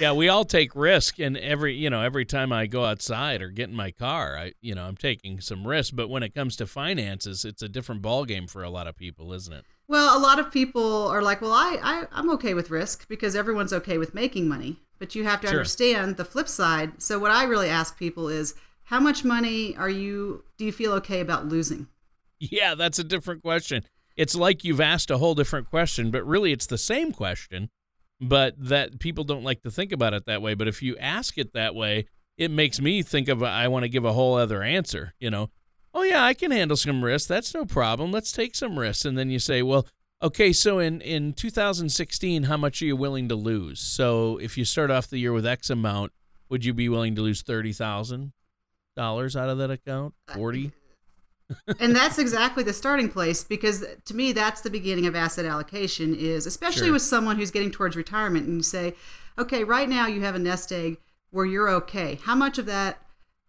Yeah, 0.00 0.12
we 0.12 0.28
all 0.28 0.44
take 0.44 0.76
risk 0.76 1.18
and 1.18 1.36
every, 1.36 1.74
you 1.74 1.90
know, 1.90 2.02
every 2.02 2.24
time 2.24 2.52
I 2.52 2.66
go 2.66 2.84
outside 2.84 3.42
or 3.42 3.48
get 3.48 3.68
in 3.68 3.74
my 3.74 3.90
car, 3.90 4.38
I, 4.38 4.52
you 4.60 4.74
know, 4.74 4.84
I'm 4.84 4.96
taking 4.96 5.40
some 5.40 5.66
risk, 5.66 5.94
but 5.96 6.08
when 6.08 6.22
it 6.22 6.34
comes 6.34 6.54
to 6.56 6.66
finances, 6.66 7.44
it's 7.44 7.62
a 7.62 7.68
different 7.68 8.00
ball 8.00 8.24
game 8.24 8.46
for 8.46 8.62
a 8.62 8.70
lot 8.70 8.86
of 8.86 8.96
people, 8.96 9.32
isn't 9.32 9.52
it? 9.52 9.64
Well, 9.88 10.16
a 10.16 10.20
lot 10.20 10.38
of 10.38 10.52
people 10.52 11.08
are 11.08 11.22
like, 11.22 11.40
well, 11.40 11.52
I, 11.52 11.78
I 11.82 12.04
I'm 12.12 12.30
okay 12.30 12.54
with 12.54 12.70
risk 12.70 13.08
because 13.08 13.34
everyone's 13.34 13.72
okay 13.72 13.98
with 13.98 14.14
making 14.14 14.46
money. 14.46 14.76
But 14.98 15.14
you 15.14 15.24
have 15.24 15.40
to 15.42 15.46
Sure. 15.46 15.58
understand 15.58 16.16
the 16.16 16.24
flip 16.24 16.48
side. 16.48 17.00
So 17.00 17.18
what 17.18 17.30
I 17.30 17.44
really 17.44 17.68
ask 17.68 17.98
people 17.98 18.28
is, 18.28 18.54
how 18.84 19.00
much 19.00 19.24
money 19.24 19.76
are 19.76 19.90
you? 19.90 20.44
Do 20.56 20.64
you 20.64 20.72
feel 20.72 20.92
okay 20.94 21.20
about 21.20 21.46
losing? 21.46 21.88
Yeah, 22.40 22.74
that's 22.74 22.98
a 22.98 23.04
different 23.04 23.42
question. 23.42 23.84
It's 24.16 24.34
like 24.34 24.64
you've 24.64 24.80
asked 24.80 25.10
a 25.10 25.18
whole 25.18 25.34
different 25.34 25.68
question, 25.68 26.10
but 26.10 26.26
really 26.26 26.52
it's 26.52 26.66
the 26.66 26.78
same 26.78 27.12
question, 27.12 27.68
but 28.20 28.54
that 28.58 28.98
people 28.98 29.24
don't 29.24 29.44
like 29.44 29.62
to 29.62 29.70
think 29.70 29.92
about 29.92 30.14
it 30.14 30.26
that 30.26 30.42
way. 30.42 30.54
But 30.54 30.68
if 30.68 30.82
you 30.82 30.96
ask 30.98 31.38
it 31.38 31.52
that 31.52 31.74
way, 31.74 32.06
it 32.36 32.50
makes 32.50 32.80
me 32.80 33.02
think 33.02 33.28
of 33.28 33.42
I 33.42 33.68
want 33.68 33.84
to 33.84 33.88
give 33.88 34.04
a 34.04 34.12
whole 34.12 34.34
other 34.36 34.62
answer, 34.62 35.14
you 35.20 35.30
know. 35.30 35.50
Oh 35.94 36.02
yeah, 36.02 36.24
I 36.24 36.34
can 36.34 36.50
handle 36.50 36.76
some 36.76 37.04
risks. 37.04 37.28
That's 37.28 37.54
no 37.54 37.64
problem. 37.64 38.10
Let's 38.12 38.32
take 38.32 38.54
some 38.54 38.78
risks. 38.78 39.04
And 39.04 39.18
then 39.18 39.30
you 39.30 39.38
say, 39.38 39.62
well, 39.62 39.86
okay, 40.22 40.52
so 40.52 40.78
in 40.78 41.00
in 41.00 41.32
2016, 41.32 42.44
how 42.44 42.56
much 42.56 42.82
are 42.82 42.86
you 42.86 42.96
willing 42.96 43.28
to 43.28 43.34
lose? 43.34 43.80
So 43.80 44.38
if 44.38 44.56
you 44.58 44.64
start 44.64 44.90
off 44.90 45.08
the 45.08 45.18
year 45.18 45.32
with 45.32 45.46
X 45.46 45.70
amount, 45.70 46.12
would 46.48 46.64
you 46.64 46.72
be 46.74 46.88
willing 46.88 47.14
to 47.16 47.22
lose 47.22 47.42
thirty 47.42 47.72
thousand 47.72 48.32
dollars 48.96 49.36
out 49.36 49.48
of 49.48 49.58
that 49.58 49.70
account? 49.70 50.14
Forty? 50.34 50.72
and 51.80 51.96
that's 51.96 52.18
exactly 52.18 52.62
the 52.62 52.74
starting 52.74 53.08
place 53.08 53.42
because 53.42 53.82
to 54.04 54.14
me 54.14 54.32
that's 54.32 54.60
the 54.60 54.68
beginning 54.68 55.06
of 55.06 55.16
asset 55.16 55.46
allocation 55.46 56.14
is 56.14 56.44
especially 56.44 56.88
Sure. 56.88 56.92
with 56.92 57.00
someone 57.00 57.36
who's 57.36 57.50
getting 57.50 57.70
towards 57.70 57.96
retirement 57.96 58.46
and 58.46 58.56
you 58.56 58.62
say 58.62 58.94
okay 59.38 59.64
right 59.64 59.88
now 59.88 60.06
you 60.06 60.20
have 60.20 60.34
a 60.34 60.38
nest 60.38 60.70
egg 60.72 60.98
where 61.30 61.46
you're 61.46 61.70
okay 61.70 62.18
how 62.22 62.34
much 62.34 62.58
of 62.58 62.66
that 62.66 62.98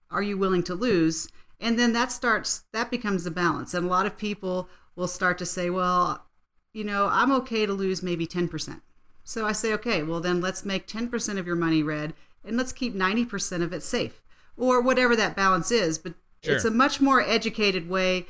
are 0.10 0.24
you 0.24 0.38
willing 0.38 0.64
to 0.64 0.76
lose 0.76 1.28
and 1.60 1.78
then 1.78 1.92
that 1.92 2.10
starts 2.10 2.64
that 2.72 2.90
becomes 2.90 3.26
the 3.26 3.32
balance 3.32 3.74
and 3.74 3.86
a 3.86 3.90
lot 3.90 4.06
of 4.06 4.18
people 4.18 4.70
will 4.96 5.06
start 5.06 5.38
to 5.38 5.46
say 5.46 5.70
well 5.70 6.26
you 6.74 6.84
know 6.84 7.08
i'm 7.12 7.32
okay 7.32 7.66
to 7.66 7.74
lose 7.74 8.04
maybe 8.04 8.28
10% 8.28 8.82
so 9.24 9.46
i 9.46 9.52
say 9.52 9.74
okay 9.74 10.04
well 10.04 10.20
then 10.20 10.42
let's 10.42 10.66
make 10.66 10.88
10% 10.88 11.38
of 11.38 11.48
your 11.48 11.56
money 11.56 11.84
red 11.84 12.14
and 12.44 12.58
let's 12.58 12.72
keep 12.72 12.96
90% 12.96 13.62
of 13.62 13.74
it 13.74 13.84
safe 13.84 14.22
or 14.58 14.82
whatever 14.82 15.16
that 15.16 15.36
balance 15.36 15.72
is. 15.72 15.98
But 15.98 16.14
it's 16.42 16.66
a 16.66 16.72
much 16.72 17.02
more 17.02 17.22
educated 17.22 17.90
way 17.90 18.26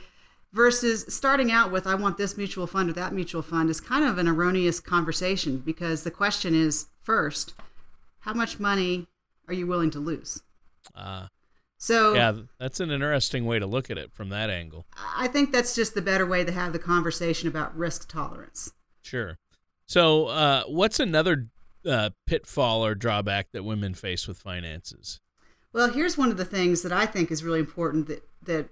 versus 0.51 1.05
starting 1.13 1.51
out 1.51 1.71
with 1.71 1.85
i 1.85 1.93
want 1.93 2.17
this 2.17 2.35
mutual 2.35 2.65
fund 2.65 2.89
or 2.89 2.93
that 2.93 3.13
mutual 3.13 3.43
fund 3.43 3.69
is 3.69 3.79
kind 3.79 4.03
of 4.03 4.17
an 4.17 4.27
erroneous 4.27 4.79
conversation 4.79 5.59
because 5.59 6.01
the 6.01 6.09
question 6.09 6.55
is 6.55 6.87
first 7.03 7.53
how 8.21 8.33
much 8.33 8.59
money 8.59 9.05
are 9.47 9.53
you 9.53 9.67
willing 9.67 9.91
to 9.91 9.99
lose? 9.99 10.41
Uh, 10.95 11.27
so 11.81 12.13
yeah, 12.13 12.33
that's 12.59 12.79
an 12.79 12.91
interesting 12.91 13.45
way 13.45 13.57
to 13.57 13.65
look 13.65 13.89
at 13.89 13.97
it 13.97 14.11
from 14.13 14.29
that 14.29 14.49
angle. 14.51 14.85
i 15.17 15.27
think 15.27 15.51
that's 15.51 15.73
just 15.73 15.95
the 15.95 16.01
better 16.01 16.25
way 16.27 16.43
to 16.43 16.51
have 16.51 16.73
the 16.73 16.79
conversation 16.79 17.47
about 17.47 17.75
risk 17.75 18.07
tolerance 18.07 18.71
Sure. 19.01 19.37
So, 19.87 20.27
uh, 20.27 20.63
what's 20.67 20.99
another 20.99 21.47
uh, 21.83 22.11
pitfall 22.27 22.85
or 22.85 22.93
drawback 22.93 23.51
that 23.53 23.63
women 23.63 23.95
face 23.95 24.27
with 24.27 24.37
finances? 24.37 25.19
Well, 25.73 25.91
here's 25.91 26.17
one 26.17 26.29
of 26.29 26.37
the 26.37 26.45
things 26.45 26.83
that 26.83 26.91
I 26.91 27.05
think 27.07 27.31
is 27.31 27.43
really 27.43 27.59
important 27.59 28.07
that 28.07 28.23
that 28.43 28.69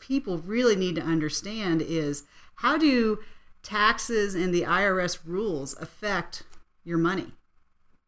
people 0.00 0.38
really 0.38 0.74
need 0.76 0.96
to 0.96 1.02
understand 1.02 1.82
is 1.82 2.24
how 2.56 2.78
do 2.78 3.18
taxes 3.62 4.34
and 4.34 4.52
the 4.52 4.62
IRS 4.62 5.20
rules 5.24 5.76
affect 5.78 6.42
your 6.82 6.98
money? 6.98 7.32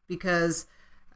Because 0.08 0.66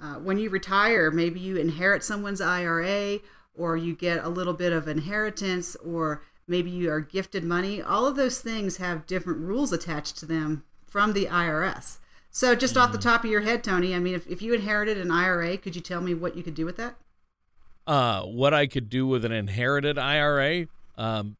uh, 0.01 0.15
when 0.15 0.39
you 0.39 0.51
retire, 0.51 1.11
maybe 1.11 1.41
you 1.41 1.57
inherit 1.57 2.05
someone's 2.05 2.41
IRA 2.41 3.19
or 3.55 3.77
you 3.77 3.95
get 3.95 4.25
a 4.25 4.29
little 4.29 4.53
bit 4.53 4.73
of 4.73 4.89
inheritance 4.89 5.77
or 5.77 6.23
maybe 6.47 6.71
you 6.71 6.91
are 6.91 7.01
gifted 7.01 7.45
money. 7.45 7.83
All 7.83 8.07
of 8.07 8.17
those 8.17 8.41
things 8.41 8.77
have 8.77 9.07
different 9.07 9.41
rules 9.41 9.73
attached 9.73 10.19
to 10.19 10.27
them 10.27 10.65
from 10.87 11.13
the 11.13 11.27
IRS. 11.27 11.99
So, 12.31 12.55
just 12.55 12.77
off 12.77 12.93
the 12.93 12.99
top 12.99 13.25
of 13.25 13.31
your 13.31 13.41
head, 13.41 13.65
Tony, 13.65 13.95
I 13.95 13.99
mean, 13.99 14.15
if, 14.15 14.27
if 14.27 14.43
you 14.43 14.53
inherited 14.53 14.99
an 14.99 15.11
IRA, 15.11 15.57
could 15.57 15.75
you 15.75 15.81
tell 15.81 16.03
me 16.03 16.13
what 16.13 16.37
you 16.37 16.43
could 16.43 16.55
do 16.55 16.67
with 16.67 16.77
that? 16.77 16.97
Uh, 17.87 18.23
what 18.23 18.53
I 18.53 18.67
could 18.67 18.91
do 18.91 19.07
with 19.07 19.25
an 19.25 19.33
inherited 19.33 19.97
IRA? 19.97 20.67
Um, 20.99 21.39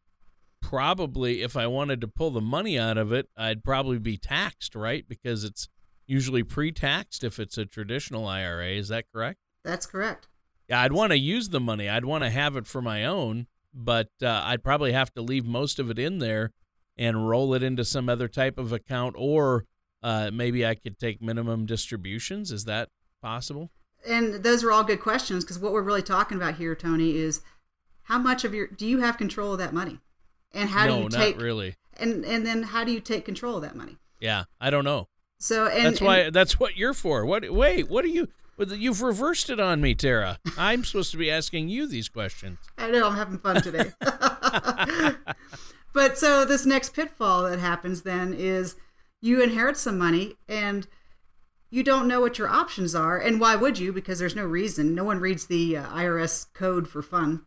probably, 0.63 1.43
if 1.43 1.55
I 1.55 1.67
wanted 1.67 2.01
to 2.01 2.09
pull 2.09 2.31
the 2.31 2.41
money 2.41 2.79
out 2.79 2.97
of 2.97 3.13
it, 3.13 3.29
I'd 3.37 3.63
probably 3.63 3.99
be 3.99 4.17
taxed, 4.17 4.75
right? 4.75 5.05
Because 5.07 5.45
it's 5.45 5.69
usually 6.07 6.43
pre-taxed 6.43 7.25
if 7.25 7.39
it's 7.39 7.59
a 7.59 7.67
traditional 7.67 8.27
IRA. 8.27 8.69
Is 8.69 8.89
that 8.89 9.07
correct? 9.13 9.41
That's 9.65 9.87
correct. 9.87 10.29
Yeah, 10.69 10.81
I'd 10.81 10.93
want 10.93 11.13
to 11.13 11.19
use 11.19 11.51
the 11.51 11.61
money. 11.61 11.89
I'd 11.89 12.05
want 12.05 12.25
to 12.25 12.31
have 12.31 12.57
it 12.57 12.67
for 12.67 12.83
my 12.83 13.05
own, 13.05 13.47
but 13.73 14.09
uh, 14.23 14.43
I'd 14.45 14.65
probably 14.65 14.93
have 14.93 15.13
to 15.15 15.23
leave 15.23 15.45
most 15.45 15.79
of 15.79 15.91
it 15.91 15.99
in 15.99 16.19
there 16.19 16.53
and 16.97 17.29
roll 17.29 17.55
it 17.55 17.63
into 17.63 17.85
some 17.85 18.09
other 18.09 18.29
type 18.29 18.59
of 18.59 18.73
account, 18.73 19.15
or 19.19 19.67
uh, 20.03 20.31
maybe 20.33 20.67
I 20.67 20.75
could 20.75 20.99
take 20.99 21.23
minimum 21.23 21.67
distributions. 21.67 22.51
Is 22.51 22.65
that 22.65 22.89
possible? 23.23 23.71
And 24.07 24.43
those 24.43 24.65
are 24.65 24.73
all 24.73 24.85
good 24.85 25.01
questions 25.01 25.45
because 25.45 25.59
what 25.59 25.73
we're 25.73 25.83
really 25.83 26.03
talking 26.03 26.37
about 26.37 26.57
here, 26.57 26.75
Tony, 26.75 27.17
is 27.17 27.41
how 28.05 28.19
much 28.19 28.45
of 28.45 28.55
your 28.55 28.69
do 28.69 28.87
you 28.87 28.99
have 28.99 29.19
control 29.19 29.53
of 29.53 29.59
that 29.59 29.75
money, 29.75 29.99
and 30.53 30.71
how 30.71 30.87
no, 30.87 30.97
do 30.97 31.03
you 31.03 31.09
not 31.09 31.19
take 31.19 31.41
really. 31.41 31.77
and 31.99 32.25
and 32.25 32.47
then 32.47 32.63
how 32.63 32.85
do 32.85 32.93
you 32.93 33.01
take 33.01 33.25
control 33.25 33.57
of 33.57 33.63
that 33.63 33.75
money? 33.75 33.99
Yeah, 34.21 34.45
I 34.61 34.71
don't 34.71 34.85
know. 34.85 35.09
So 35.39 35.67
and 35.67 35.87
that's 35.87 35.99
and- 35.99 36.07
why. 36.07 36.31
That's 36.31 36.59
what 36.59 36.77
you're 36.77 36.95
for. 36.95 37.25
What? 37.27 37.51
Wait, 37.51 37.89
what 37.89 38.05
are 38.05 38.09
you? 38.09 38.29
You've 38.59 39.03
reversed 39.03 39.51
it 39.51 39.61
on 39.61 39.83
me, 39.83 39.95
Tara. 39.95 40.39
I'm 40.57 40.83
supposed 40.83 41.11
to 41.11 41.19
be 41.19 41.31
asking 41.31 41.69
you 41.69 41.87
these 41.87 42.09
questions. 42.09 42.59
I 42.79 42.91
know 42.91 43.07
I'm 43.07 43.17
having 43.17 43.39
fun 43.39 43.61
today. 43.61 43.93
but 45.93 46.17
so 46.17 46.45
this 46.47 46.65
next 46.65 46.95
pitfall 46.95 47.43
that 47.43 47.59
happens 47.59 48.03
then 48.03 48.33
is 48.33 48.77
you 49.21 49.43
inherit 49.43 49.77
some 49.77 49.99
money 49.99 50.37
and 50.49 50.87
you 51.69 51.83
don't 51.83 52.09
know 52.09 52.21
what 52.21 52.39
your 52.39 52.49
options 52.49 52.95
are, 52.95 53.19
and 53.19 53.41
why 53.41 53.57
would 53.57 53.79
you? 53.79 53.93
Because 53.93 54.19
there's 54.21 54.37
no 54.37 54.45
reason. 54.45 54.95
No 54.95 55.05
one 55.05 55.19
reads 55.19 55.47
the 55.47 55.77
uh, 55.77 55.87
IRS 55.89 56.47
code 56.55 56.89
for 56.89 57.03
fun. 57.03 57.45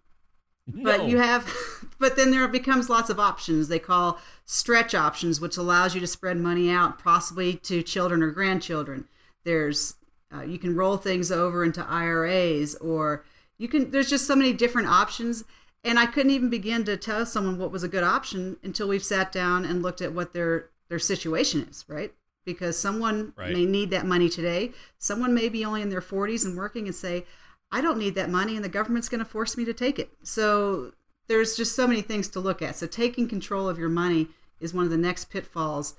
But 0.84 1.02
No. 1.02 1.08
you 1.08 1.18
have, 1.18 1.52
but 2.00 2.16
then 2.16 2.32
there 2.32 2.48
becomes 2.48 2.90
lots 2.90 3.10
of 3.10 3.20
options. 3.20 3.68
They 3.68 3.80
call 3.80 4.20
stretch 4.46 4.94
options, 4.96 5.40
which 5.42 5.58
allows 5.58 5.96
you 5.96 6.02
to 6.02 6.08
spread 6.08 6.38
money 6.38 6.70
out, 6.70 7.00
possibly 7.04 7.56
to 7.56 7.82
children 7.84 8.22
or 8.24 8.32
grandchildren. 8.32 9.08
There's, 9.44 9.96
uh, 10.36 10.42
you 10.44 10.60
can 10.60 10.76
roll 10.76 10.98
things 10.98 11.32
over 11.32 11.64
into 11.64 11.86
IRAs, 11.86 12.76
or 12.76 13.24
you 13.58 13.68
can. 13.68 13.92
There's 13.92 14.10
just 14.10 14.26
so 14.28 14.36
many 14.36 14.54
different 14.54 14.88
options, 14.88 15.44
and 15.84 15.98
I 15.98 16.06
couldn't 16.06 16.32
even 16.32 16.50
begin 16.50 16.84
to 16.86 16.98
tell 16.98 17.26
someone 17.26 17.58
what 17.58 17.72
was 17.72 17.84
a 17.84 17.88
good 17.88 18.04
option 18.04 18.58
until 18.64 18.88
we've 18.88 19.04
sat 19.04 19.32
down 19.32 19.66
and 19.66 19.82
looked 19.82 20.02
at 20.02 20.14
what 20.14 20.34
their 20.34 20.70
their 20.90 21.00
situation 21.00 21.68
is, 21.70 21.86
right? 21.88 22.14
Because 22.46 22.78
someone 22.80 23.34
Right. 23.38 23.54
may 23.54 23.66
need 23.66 23.90
that 23.92 24.06
money 24.08 24.28
today. 24.30 24.72
Someone 24.98 25.34
may 25.34 25.50
be 25.50 25.64
only 25.66 25.82
in 25.82 25.90
their 25.90 26.02
40s 26.02 26.46
and 26.46 26.58
working 26.58 26.86
and 26.88 26.96
say, 26.96 27.26
I 27.72 27.82
don't 27.82 28.00
need 28.00 28.16
that 28.16 28.30
money 28.30 28.56
and 28.56 28.66
the 28.66 28.70
government's 28.70 29.10
going 29.10 29.20
to 29.20 29.26
force 29.26 29.56
me 29.56 29.66
to 29.66 29.74
take 29.74 30.00
it. 30.00 30.10
So 30.24 30.94
there's 31.28 31.56
just 31.56 31.76
so 31.76 31.88
many 31.88 32.02
things 32.02 32.28
to 32.30 32.40
look 32.40 32.62
at. 32.62 32.76
So 32.76 32.88
taking 32.88 33.28
control 33.28 33.70
of 33.70 33.78
your 33.78 33.90
money 33.90 34.30
is 34.60 34.74
one 34.74 34.86
of 34.86 34.92
the 34.92 34.98
next 34.98 35.26
pitfalls 35.26 35.96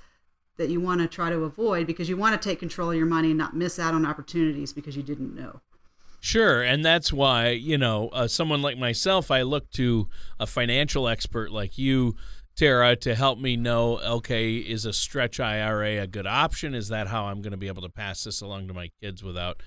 that 0.57 0.69
you 0.69 0.81
want 0.81 1.01
to 1.01 1.07
try 1.07 1.31
to 1.31 1.45
avoid 1.45 1.87
because 1.87 2.09
you 2.09 2.17
want 2.17 2.41
to 2.41 2.49
take 2.49 2.59
control 2.59 2.91
of 2.91 2.97
your 2.97 3.07
money 3.07 3.29
and 3.29 3.39
not 3.39 3.57
miss 3.57 3.79
out 3.79 3.95
on 3.95 4.05
opportunities 4.05 4.73
because 4.73 4.97
you 4.97 5.03
didn't 5.03 5.35
know. 5.35 5.61
Sure, 6.21 6.63
and 6.63 6.85
that's 6.85 7.11
why 7.11 7.49
you 7.49 7.79
know 7.79 8.09
uh, 8.09 8.29
someone 8.29 8.61
like 8.61 8.77
myself, 8.77 9.31
I 9.31 9.41
look 9.41 9.71
to 9.71 10.07
a 10.39 10.47
financial 10.47 11.09
expert 11.09 11.51
like 11.51 11.79
you, 11.79 12.15
Tara, 12.57 12.95
to 12.97 13.15
help 13.15 13.39
me 13.39 13.57
know. 13.57 13.99
Okay, 14.01 14.57
is 14.57 14.85
a 14.85 14.93
stretch 14.93 15.41
IRA 15.41 16.03
a 16.03 16.07
good 16.07 16.27
option? 16.27 16.75
Is 16.75 16.89
that 16.89 17.07
how 17.07 17.25
I'm 17.25 17.41
going 17.41 17.53
to 17.53 17.57
be 17.57 17.69
able 17.69 17.83
to 17.83 17.89
pass 17.89 18.25
this 18.25 18.43
along 18.43 18.69
to 18.69 18.75
my 18.75 18.91
kids 19.01 19.25
without 19.25 19.63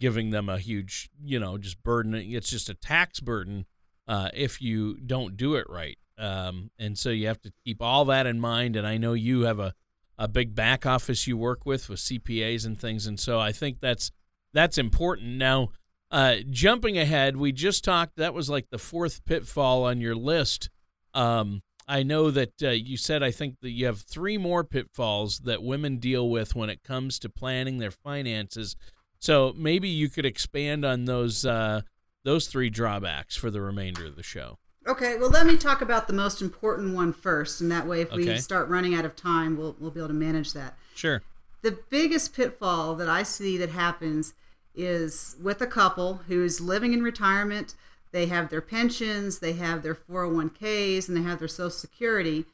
giving 0.00 0.30
them 0.30 0.48
a 0.48 0.58
huge, 0.58 1.10
you 1.22 1.38
know, 1.38 1.58
just 1.58 1.82
burden? 1.82 2.14
It's 2.14 2.50
just 2.50 2.68
a 2.68 2.74
tax 2.74 3.20
burden 3.20 3.66
uh, 4.08 4.30
if 4.34 4.60
you 4.60 4.98
don't 4.98 5.36
do 5.36 5.54
it 5.54 5.66
right. 5.68 5.98
Um, 6.18 6.70
and 6.78 6.98
so 6.98 7.10
you 7.10 7.26
have 7.26 7.40
to 7.42 7.52
keep 7.64 7.82
all 7.82 8.04
that 8.06 8.26
in 8.26 8.40
mind. 8.40 8.76
And 8.76 8.86
I 8.86 8.96
know 8.96 9.12
you 9.12 9.42
have 9.42 9.58
a 9.58 9.74
a 10.18 10.28
big 10.28 10.54
back 10.54 10.86
office 10.86 11.26
you 11.26 11.36
work 11.36 11.66
with 11.66 11.88
with 11.88 11.98
CPAs 11.98 12.64
and 12.64 12.80
things, 12.80 13.06
and 13.06 13.20
so 13.20 13.38
I 13.38 13.52
think 13.52 13.80
that's 13.80 14.10
that's 14.52 14.78
important. 14.78 15.36
Now, 15.36 15.70
uh, 16.10 16.36
jumping 16.48 16.96
ahead, 16.96 17.36
we 17.36 17.52
just 17.52 17.84
talked. 17.84 18.16
That 18.16 18.34
was 18.34 18.48
like 18.48 18.70
the 18.70 18.78
fourth 18.78 19.24
pitfall 19.24 19.84
on 19.84 20.00
your 20.00 20.16
list. 20.16 20.70
Um, 21.12 21.62
I 21.88 22.02
know 22.02 22.30
that 22.30 22.62
uh, 22.62 22.70
you 22.70 22.96
said 22.96 23.22
I 23.22 23.30
think 23.30 23.60
that 23.60 23.70
you 23.70 23.86
have 23.86 24.00
three 24.00 24.38
more 24.38 24.64
pitfalls 24.64 25.40
that 25.40 25.62
women 25.62 25.98
deal 25.98 26.28
with 26.28 26.56
when 26.56 26.70
it 26.70 26.82
comes 26.82 27.18
to 27.20 27.28
planning 27.28 27.78
their 27.78 27.90
finances. 27.90 28.76
So 29.18 29.54
maybe 29.56 29.88
you 29.88 30.08
could 30.08 30.26
expand 30.26 30.84
on 30.84 31.04
those 31.06 31.44
uh, 31.44 31.82
those 32.24 32.46
three 32.48 32.70
drawbacks 32.70 33.36
for 33.36 33.50
the 33.50 33.60
remainder 33.60 34.06
of 34.06 34.16
the 34.16 34.22
show. 34.22 34.58
Okay, 34.86 35.16
well, 35.18 35.30
let 35.30 35.46
me 35.46 35.56
talk 35.56 35.80
about 35.80 36.06
the 36.06 36.12
most 36.12 36.40
important 36.40 36.94
one 36.94 37.12
first, 37.12 37.60
and 37.60 37.72
that 37.72 37.86
way, 37.88 38.02
if 38.02 38.12
we 38.12 38.36
start 38.36 38.68
running 38.68 38.94
out 38.94 39.04
of 39.04 39.16
time, 39.16 39.56
we'll 39.56 39.74
we'll 39.80 39.90
be 39.90 39.98
able 40.00 40.08
to 40.08 40.14
manage 40.14 40.52
that. 40.52 40.76
Sure. 40.94 41.22
the 41.62 41.78
biggest 41.90 42.34
pitfall 42.34 42.94
that 42.94 43.08
I 43.08 43.22
see 43.24 43.56
that 43.58 43.70
happens 43.70 44.34
is 44.74 45.36
with 45.42 45.60
a 45.60 45.66
couple 45.66 46.20
who's 46.28 46.60
living 46.60 46.92
in 46.92 47.02
retirement. 47.02 47.74
They 48.12 48.26
have 48.26 48.50
their 48.50 48.60
pensions, 48.60 49.40
they 49.40 49.54
have 49.54 49.82
their 49.82 49.94
401ks, 49.94 51.08
and 51.08 51.16
they 51.16 51.22
have 51.22 51.38
their 51.40 51.48
Social 51.48 51.70
Security. 51.70 52.44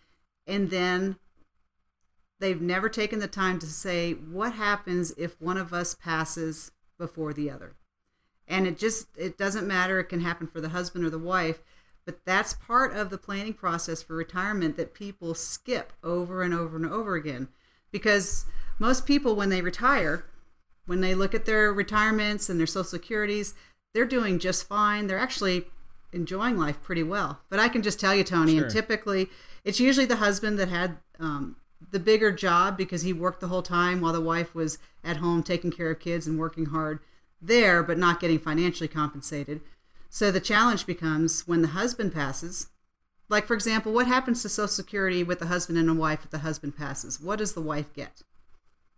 And 0.47 0.71
then 0.71 1.17
they've 2.43 2.61
never 2.61 2.89
taken 2.89 3.21
the 3.21 3.29
time 3.29 3.59
to 3.61 3.67
say 3.67 4.13
what 4.13 4.53
happens 4.53 5.13
if 5.17 5.41
one 5.41 5.57
of 5.57 5.73
us 5.73 5.95
passes 5.95 6.73
before 6.99 7.33
the 7.33 7.49
other. 7.49 7.75
And 8.49 8.67
it 8.67 8.77
just 8.77 9.07
it 9.17 9.39
doesn't 9.39 9.67
matter 9.67 9.99
it 10.01 10.11
can 10.11 10.21
happen 10.21 10.47
for 10.49 10.61
the 10.61 10.71
husband 10.71 11.05
or 11.05 11.11
the 11.11 11.19
wife, 11.19 11.63
but 12.05 12.25
that's 12.25 12.55
part 12.55 12.95
of 12.95 13.11
the 13.11 13.17
planning 13.17 13.55
process 13.55 14.03
for 14.03 14.17
retirement 14.17 14.77
that 14.77 14.93
people 14.93 15.35
skip 15.35 15.93
over 16.03 16.43
and 16.43 16.53
over 16.53 16.77
and 16.77 16.87
over 16.87 17.15
again 17.15 17.49
because 17.93 18.45
most 18.79 19.07
people 19.07 19.37
when 19.37 19.49
they 19.49 19.63
retire 19.63 20.25
when 20.87 21.01
they 21.01 21.15
look 21.15 21.35
at 21.35 21.45
their 21.45 21.73
retirements 21.73 22.51
and 22.51 22.59
their 22.59 22.67
social 22.67 22.83
securities 22.85 23.55
they're 23.95 24.05
doing 24.05 24.39
just 24.39 24.67
fine 24.67 25.07
they're 25.07 25.19
actually 25.19 25.67
enjoying 26.13 26.57
life 26.59 26.83
pretty 26.83 27.03
well 27.03 27.41
but 27.49 27.61
i 27.61 27.69
can 27.69 27.83
just 27.83 28.01
tell 28.01 28.15
you 28.15 28.25
tony 28.25 28.55
Sure. 28.57 28.65
and 28.65 28.73
typically 28.73 29.29
it's 29.65 29.79
usually 29.79 30.07
the 30.07 30.17
husband 30.17 30.59
that 30.59 30.69
had 30.69 30.97
um, 31.21 31.57
the 31.91 32.01
bigger 32.01 32.33
job 32.33 32.77
because 32.77 33.03
he 33.03 33.13
worked 33.13 33.41
the 33.41 33.49
whole 33.49 33.63
time 33.63 34.01
while 34.01 34.13
the 34.13 34.21
wife 34.21 34.55
was 34.55 34.79
at 35.05 35.19
home 35.19 35.43
taking 35.43 35.71
care 35.71 35.91
of 35.91 36.01
kids 36.01 36.27
and 36.27 36.39
working 36.39 36.67
hard 36.67 37.01
there 37.41 37.83
but 37.83 37.99
not 37.99 38.21
getting 38.21 38.39
financially 38.39 38.89
compensated 38.89 39.61
so 40.09 40.31
the 40.31 40.41
challenge 40.41 40.87
becomes 40.87 41.47
when 41.47 41.63
the 41.63 41.69
husband 41.69 42.13
passes 42.13 42.69
like 43.29 43.47
for 43.47 43.55
example 43.55 43.93
what 43.93 44.07
happens 44.07 44.43
to 44.43 44.49
social 44.49 44.69
security 44.69 45.25
with 45.25 45.39
the 45.39 45.47
husband 45.47 45.79
and 45.79 45.91
a 45.91 45.95
wife 45.95 46.25
if 46.25 46.31
the 46.31 46.39
husband 46.39 46.77
passes 46.77 47.21
what 47.21 47.39
does 47.39 47.55
the 47.55 47.61
wife 47.61 47.93
get 47.95 48.23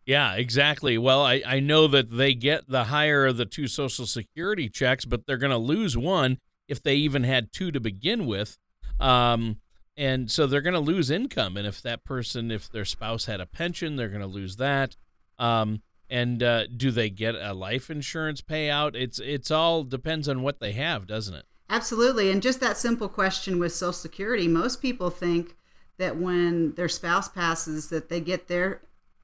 Yeah, 0.07 0.35
exactly. 0.35 0.99
Well, 0.99 1.23
I, 1.23 1.43
I 1.47 1.61
know 1.61 1.87
that 1.89 2.11
they 2.11 2.35
get 2.35 2.69
the 2.69 2.85
higher 2.85 3.25
of 3.27 3.39
the 3.39 3.47
two 3.47 3.67
Social 3.67 4.07
Security 4.07 4.69
checks, 4.69 5.07
but 5.07 5.27
they're 5.27 5.39
going 5.39 5.51
to 5.51 5.57
lose 5.57 5.97
one 5.97 6.39
if 6.69 6.83
they 6.83 6.97
even 6.97 7.25
had 7.25 7.53
two 7.53 7.71
to 7.73 7.81
begin 7.81 8.27
with. 8.27 8.59
Um, 9.01 9.61
and 9.97 10.31
so 10.31 10.47
they're 10.47 10.61
going 10.61 10.75
to 10.75 10.81
lose 10.81 11.11
income. 11.11 11.57
And 11.57 11.67
if 11.67 11.81
that 11.83 12.05
person, 12.05 12.51
if 12.51 12.69
their 12.69 12.85
spouse 12.85 13.27
had 13.27 13.41
a 13.41 13.47
pension, 13.47 13.97
they're 13.97 14.09
going 14.09 14.21
to 14.21 14.27
lose 14.27 14.57
that. 14.57 14.97
Um, 15.39 15.83
and 16.11 16.43
uh, 16.43 16.67
do 16.67 16.91
they 16.91 17.11
get 17.11 17.35
a 17.35 17.55
life 17.55 17.91
insurance 17.91 18.41
payout? 18.43 18.95
It's 18.95 19.19
it's 19.19 19.51
all 19.51 19.85
depends 19.85 20.29
on 20.29 20.43
what 20.43 20.61
they 20.61 20.73
have, 20.73 21.07
doesn't 21.07 21.35
it? 21.35 21.47
Absolutely. 21.71 22.31
And 22.31 22.43
just 22.43 22.61
that 22.61 22.77
simple 22.77 23.09
question 23.09 23.59
with 23.59 23.73
Social 23.73 23.93
Security, 23.93 24.47
most 24.47 24.83
people 24.83 25.11
think 25.11 25.57
that 25.97 26.17
when 26.17 26.75
their 26.75 26.89
spouse 26.89 27.29
passes 27.29 27.89
that 27.89 28.09
they 28.09 28.21
get 28.21 28.49
their 28.49 28.83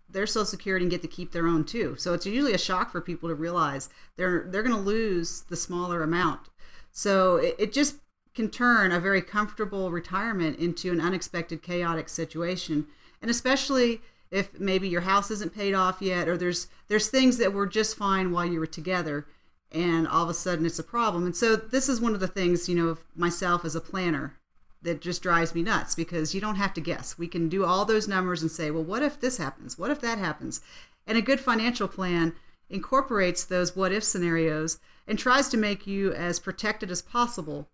their 0.08 0.26
Social 0.26 0.46
Security 0.46 0.84
and 0.84 0.90
get 0.90 1.02
to 1.02 1.08
keep 1.08 1.32
their 1.32 1.46
own 1.46 1.64
too. 1.64 1.96
So 1.98 2.14
it's 2.14 2.26
usually 2.26 2.54
a 2.54 2.58
shock 2.58 2.90
for 2.90 3.00
people 3.00 3.28
to 3.28 3.34
realize 3.34 3.88
they're 4.16 4.46
they're 4.48 4.62
going 4.62 4.74
to 4.74 4.80
lose 4.80 5.42
the 5.42 5.56
smaller 5.56 6.02
amount. 6.02 6.48
So 6.92 7.36
it, 7.36 7.56
it 7.58 7.72
just 7.72 7.96
can 8.34 8.50
turn 8.50 8.92
a 8.92 9.00
very 9.00 9.22
comfortable 9.22 9.90
retirement 9.90 10.58
into 10.58 10.92
an 10.92 11.00
unexpected 11.00 11.62
chaotic 11.62 12.08
situation. 12.08 12.86
And 13.20 13.30
especially 13.30 14.00
if 14.30 14.58
maybe 14.58 14.88
your 14.88 15.02
house 15.02 15.30
isn't 15.30 15.54
paid 15.54 15.74
off 15.74 16.00
yet 16.00 16.28
or 16.28 16.36
there's 16.36 16.68
there's 16.88 17.08
things 17.08 17.38
that 17.38 17.52
were 17.52 17.66
just 17.66 17.96
fine 17.96 18.30
while 18.30 18.46
you 18.46 18.60
were 18.60 18.66
together 18.66 19.26
and 19.72 20.06
all 20.06 20.24
of 20.24 20.28
a 20.28 20.34
sudden 20.34 20.66
it's 20.66 20.78
a 20.78 20.84
problem. 20.84 21.24
And 21.24 21.36
so 21.36 21.56
this 21.56 21.88
is 21.88 22.00
one 22.00 22.14
of 22.14 22.20
the 22.20 22.28
things, 22.28 22.68
you 22.68 22.76
know, 22.76 22.98
myself 23.14 23.64
as 23.64 23.74
a 23.74 23.80
planner 23.80 24.36
that 24.82 25.00
just 25.00 25.22
drives 25.22 25.54
me 25.54 25.62
nuts 25.62 25.94
because 25.94 26.34
you 26.34 26.40
don't 26.40 26.56
have 26.56 26.72
to 26.74 26.80
guess. 26.80 27.18
We 27.18 27.28
can 27.28 27.48
do 27.48 27.64
all 27.64 27.84
those 27.84 28.08
numbers 28.08 28.42
and 28.42 28.50
say, 28.50 28.70
well, 28.70 28.82
what 28.82 29.02
if 29.02 29.20
this 29.20 29.36
happens? 29.36 29.78
What 29.78 29.90
if 29.90 30.00
that 30.00 30.18
happens? 30.18 30.60
And 31.06 31.18
a 31.18 31.22
good 31.22 31.40
financial 31.40 31.88
plan 31.88 32.34
incorporates 32.68 33.44
those 33.44 33.76
what 33.76 33.92
if 33.92 34.04
scenarios 34.04 34.78
and 35.06 35.18
tries 35.18 35.48
to 35.48 35.56
make 35.56 35.86
you 35.86 36.12
as 36.12 36.38
protected 36.38 36.90
as 36.90 37.02
possible 37.02 37.68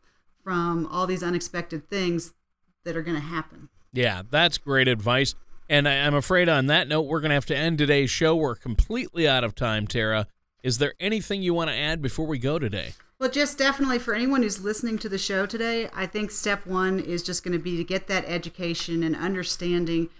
from 0.46 0.86
all 0.92 1.08
these 1.08 1.24
unexpected 1.24 1.90
things 1.90 2.32
that 2.84 2.96
are 2.96 3.02
going 3.02 3.16
to 3.16 3.20
happen. 3.20 3.68
Yeah, 3.92 4.22
that's 4.30 4.58
great 4.58 4.86
advice. 4.86 5.34
And 5.68 5.88
I, 5.88 6.06
I'm 6.06 6.14
afraid 6.14 6.48
on 6.48 6.66
that 6.66 6.86
note, 6.86 7.02
we're 7.02 7.18
going 7.18 7.30
to 7.30 7.34
have 7.34 7.46
to 7.46 7.56
end 7.56 7.78
today's 7.78 8.10
show. 8.10 8.36
We're 8.36 8.54
completely 8.54 9.26
out 9.26 9.42
of 9.42 9.56
time, 9.56 9.88
Tara. 9.88 10.28
Is 10.62 10.78
there 10.78 10.94
anything 11.00 11.42
you 11.42 11.52
want 11.52 11.70
to 11.70 11.76
add 11.76 12.00
before 12.00 12.28
we 12.28 12.38
go 12.38 12.60
today? 12.60 12.92
Well, 13.18 13.28
just 13.28 13.58
definitely 13.58 13.98
for 13.98 14.14
anyone 14.14 14.42
who's 14.42 14.62
listening 14.62 14.98
to 14.98 15.08
the 15.08 15.18
show 15.18 15.46
today, 15.46 15.88
I 15.92 16.06
think 16.06 16.30
step 16.30 16.64
one 16.64 17.00
is 17.00 17.24
just 17.24 17.42
going 17.42 17.54
to 17.54 17.58
be 17.58 17.76
to 17.78 17.82
get 17.82 18.06
that 18.06 18.24
education 18.28 19.02
and 19.02 19.16
understanding 19.16 20.10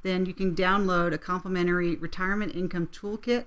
then 0.05 0.25
you 0.25 0.33
can 0.33 0.55
download 0.55 1.13
a 1.13 1.19
complimentary 1.19 1.97
retirement 1.97 2.55
income 2.55 2.87
toolkit. 2.87 3.47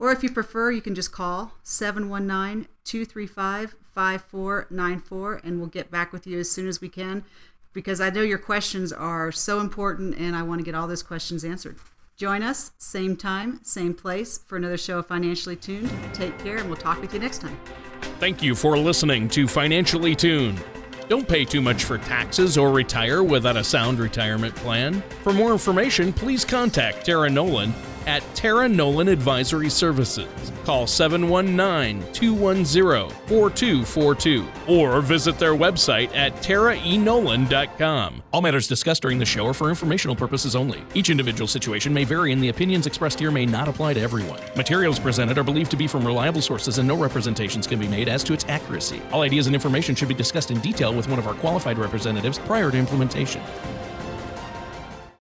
Or 0.00 0.10
if 0.10 0.24
you 0.24 0.32
prefer, 0.32 0.72
you 0.72 0.80
can 0.80 0.96
just 0.96 1.12
call 1.12 1.52
719 1.62 2.66
235 2.82 3.76
5494 3.94 5.40
and 5.44 5.60
we'll 5.60 5.68
get 5.68 5.92
back 5.92 6.12
with 6.12 6.26
you 6.26 6.40
as 6.40 6.50
soon 6.50 6.66
as 6.66 6.80
we 6.80 6.88
can 6.88 7.24
because 7.72 8.00
I 8.00 8.10
know 8.10 8.22
your 8.22 8.38
questions 8.38 8.92
are 8.92 9.30
so 9.30 9.60
important 9.60 10.18
and 10.18 10.34
I 10.34 10.42
want 10.42 10.58
to 10.58 10.64
get 10.64 10.74
all 10.74 10.88
those 10.88 11.04
questions 11.04 11.44
answered. 11.44 11.76
Join 12.16 12.42
us, 12.42 12.72
same 12.78 13.14
time, 13.14 13.60
same 13.62 13.94
place, 13.94 14.38
for 14.38 14.56
another 14.56 14.78
show 14.78 14.98
of 14.98 15.06
Financially 15.06 15.54
Tuned. 15.54 15.92
Take 16.12 16.36
care, 16.40 16.56
and 16.56 16.66
we'll 16.66 16.76
talk 16.76 17.00
with 17.00 17.14
you 17.14 17.20
next 17.20 17.40
time. 17.40 17.56
Thank 18.18 18.42
you 18.42 18.56
for 18.56 18.76
listening 18.76 19.28
to 19.28 19.46
Financially 19.46 20.16
Tuned. 20.16 20.60
Don't 21.08 21.26
pay 21.28 21.44
too 21.44 21.60
much 21.60 21.84
for 21.84 21.98
taxes 21.98 22.58
or 22.58 22.72
retire 22.72 23.22
without 23.22 23.56
a 23.56 23.62
sound 23.62 24.00
retirement 24.00 24.56
plan. 24.56 25.04
For 25.22 25.32
more 25.32 25.52
information, 25.52 26.12
please 26.12 26.44
contact 26.44 27.06
Tara 27.06 27.30
Nolan 27.30 27.72
at 28.06 28.22
Tara 28.34 28.68
Nolan 28.68 29.08
Advisory 29.08 29.70
Services. 29.70 30.28
Call 30.64 30.86
719 30.86 32.12
210 32.12 33.10
4242 33.28 34.46
or 34.66 35.00
visit 35.00 35.38
their 35.38 35.54
website 35.54 36.14
at 36.14 36.34
taraenolan.com. 36.36 38.22
All 38.32 38.42
matters 38.42 38.68
discussed 38.68 39.02
during 39.02 39.18
the 39.18 39.24
show 39.24 39.46
are 39.46 39.54
for 39.54 39.70
informational 39.70 40.14
purposes 40.14 40.54
only. 40.54 40.82
Each 40.94 41.10
individual 41.10 41.48
situation 41.48 41.94
may 41.94 42.04
vary, 42.04 42.32
and 42.32 42.42
the 42.42 42.50
opinions 42.50 42.86
expressed 42.86 43.18
here 43.18 43.30
may 43.30 43.46
not 43.46 43.68
apply 43.68 43.94
to 43.94 44.00
everyone. 44.00 44.40
Materials 44.56 44.98
presented 44.98 45.38
are 45.38 45.44
believed 45.44 45.70
to 45.70 45.76
be 45.76 45.86
from 45.86 46.06
reliable 46.06 46.42
sources, 46.42 46.78
and 46.78 46.86
no 46.86 46.96
representations 46.96 47.66
can 47.66 47.78
be 47.78 47.88
made 47.88 48.08
as 48.08 48.22
to 48.24 48.32
its 48.32 48.44
accuracy. 48.48 49.00
All 49.12 49.22
ideas 49.22 49.46
and 49.46 49.54
information 49.54 49.94
should 49.94 50.08
be 50.08 50.14
discussed 50.14 50.50
in 50.50 50.60
detail 50.60 50.94
with 50.94 51.08
one 51.08 51.18
of 51.18 51.26
our 51.26 51.34
qualified 51.34 51.78
representatives 51.78 52.38
prior 52.38 52.70
to 52.70 52.76
implementation. 52.76 53.42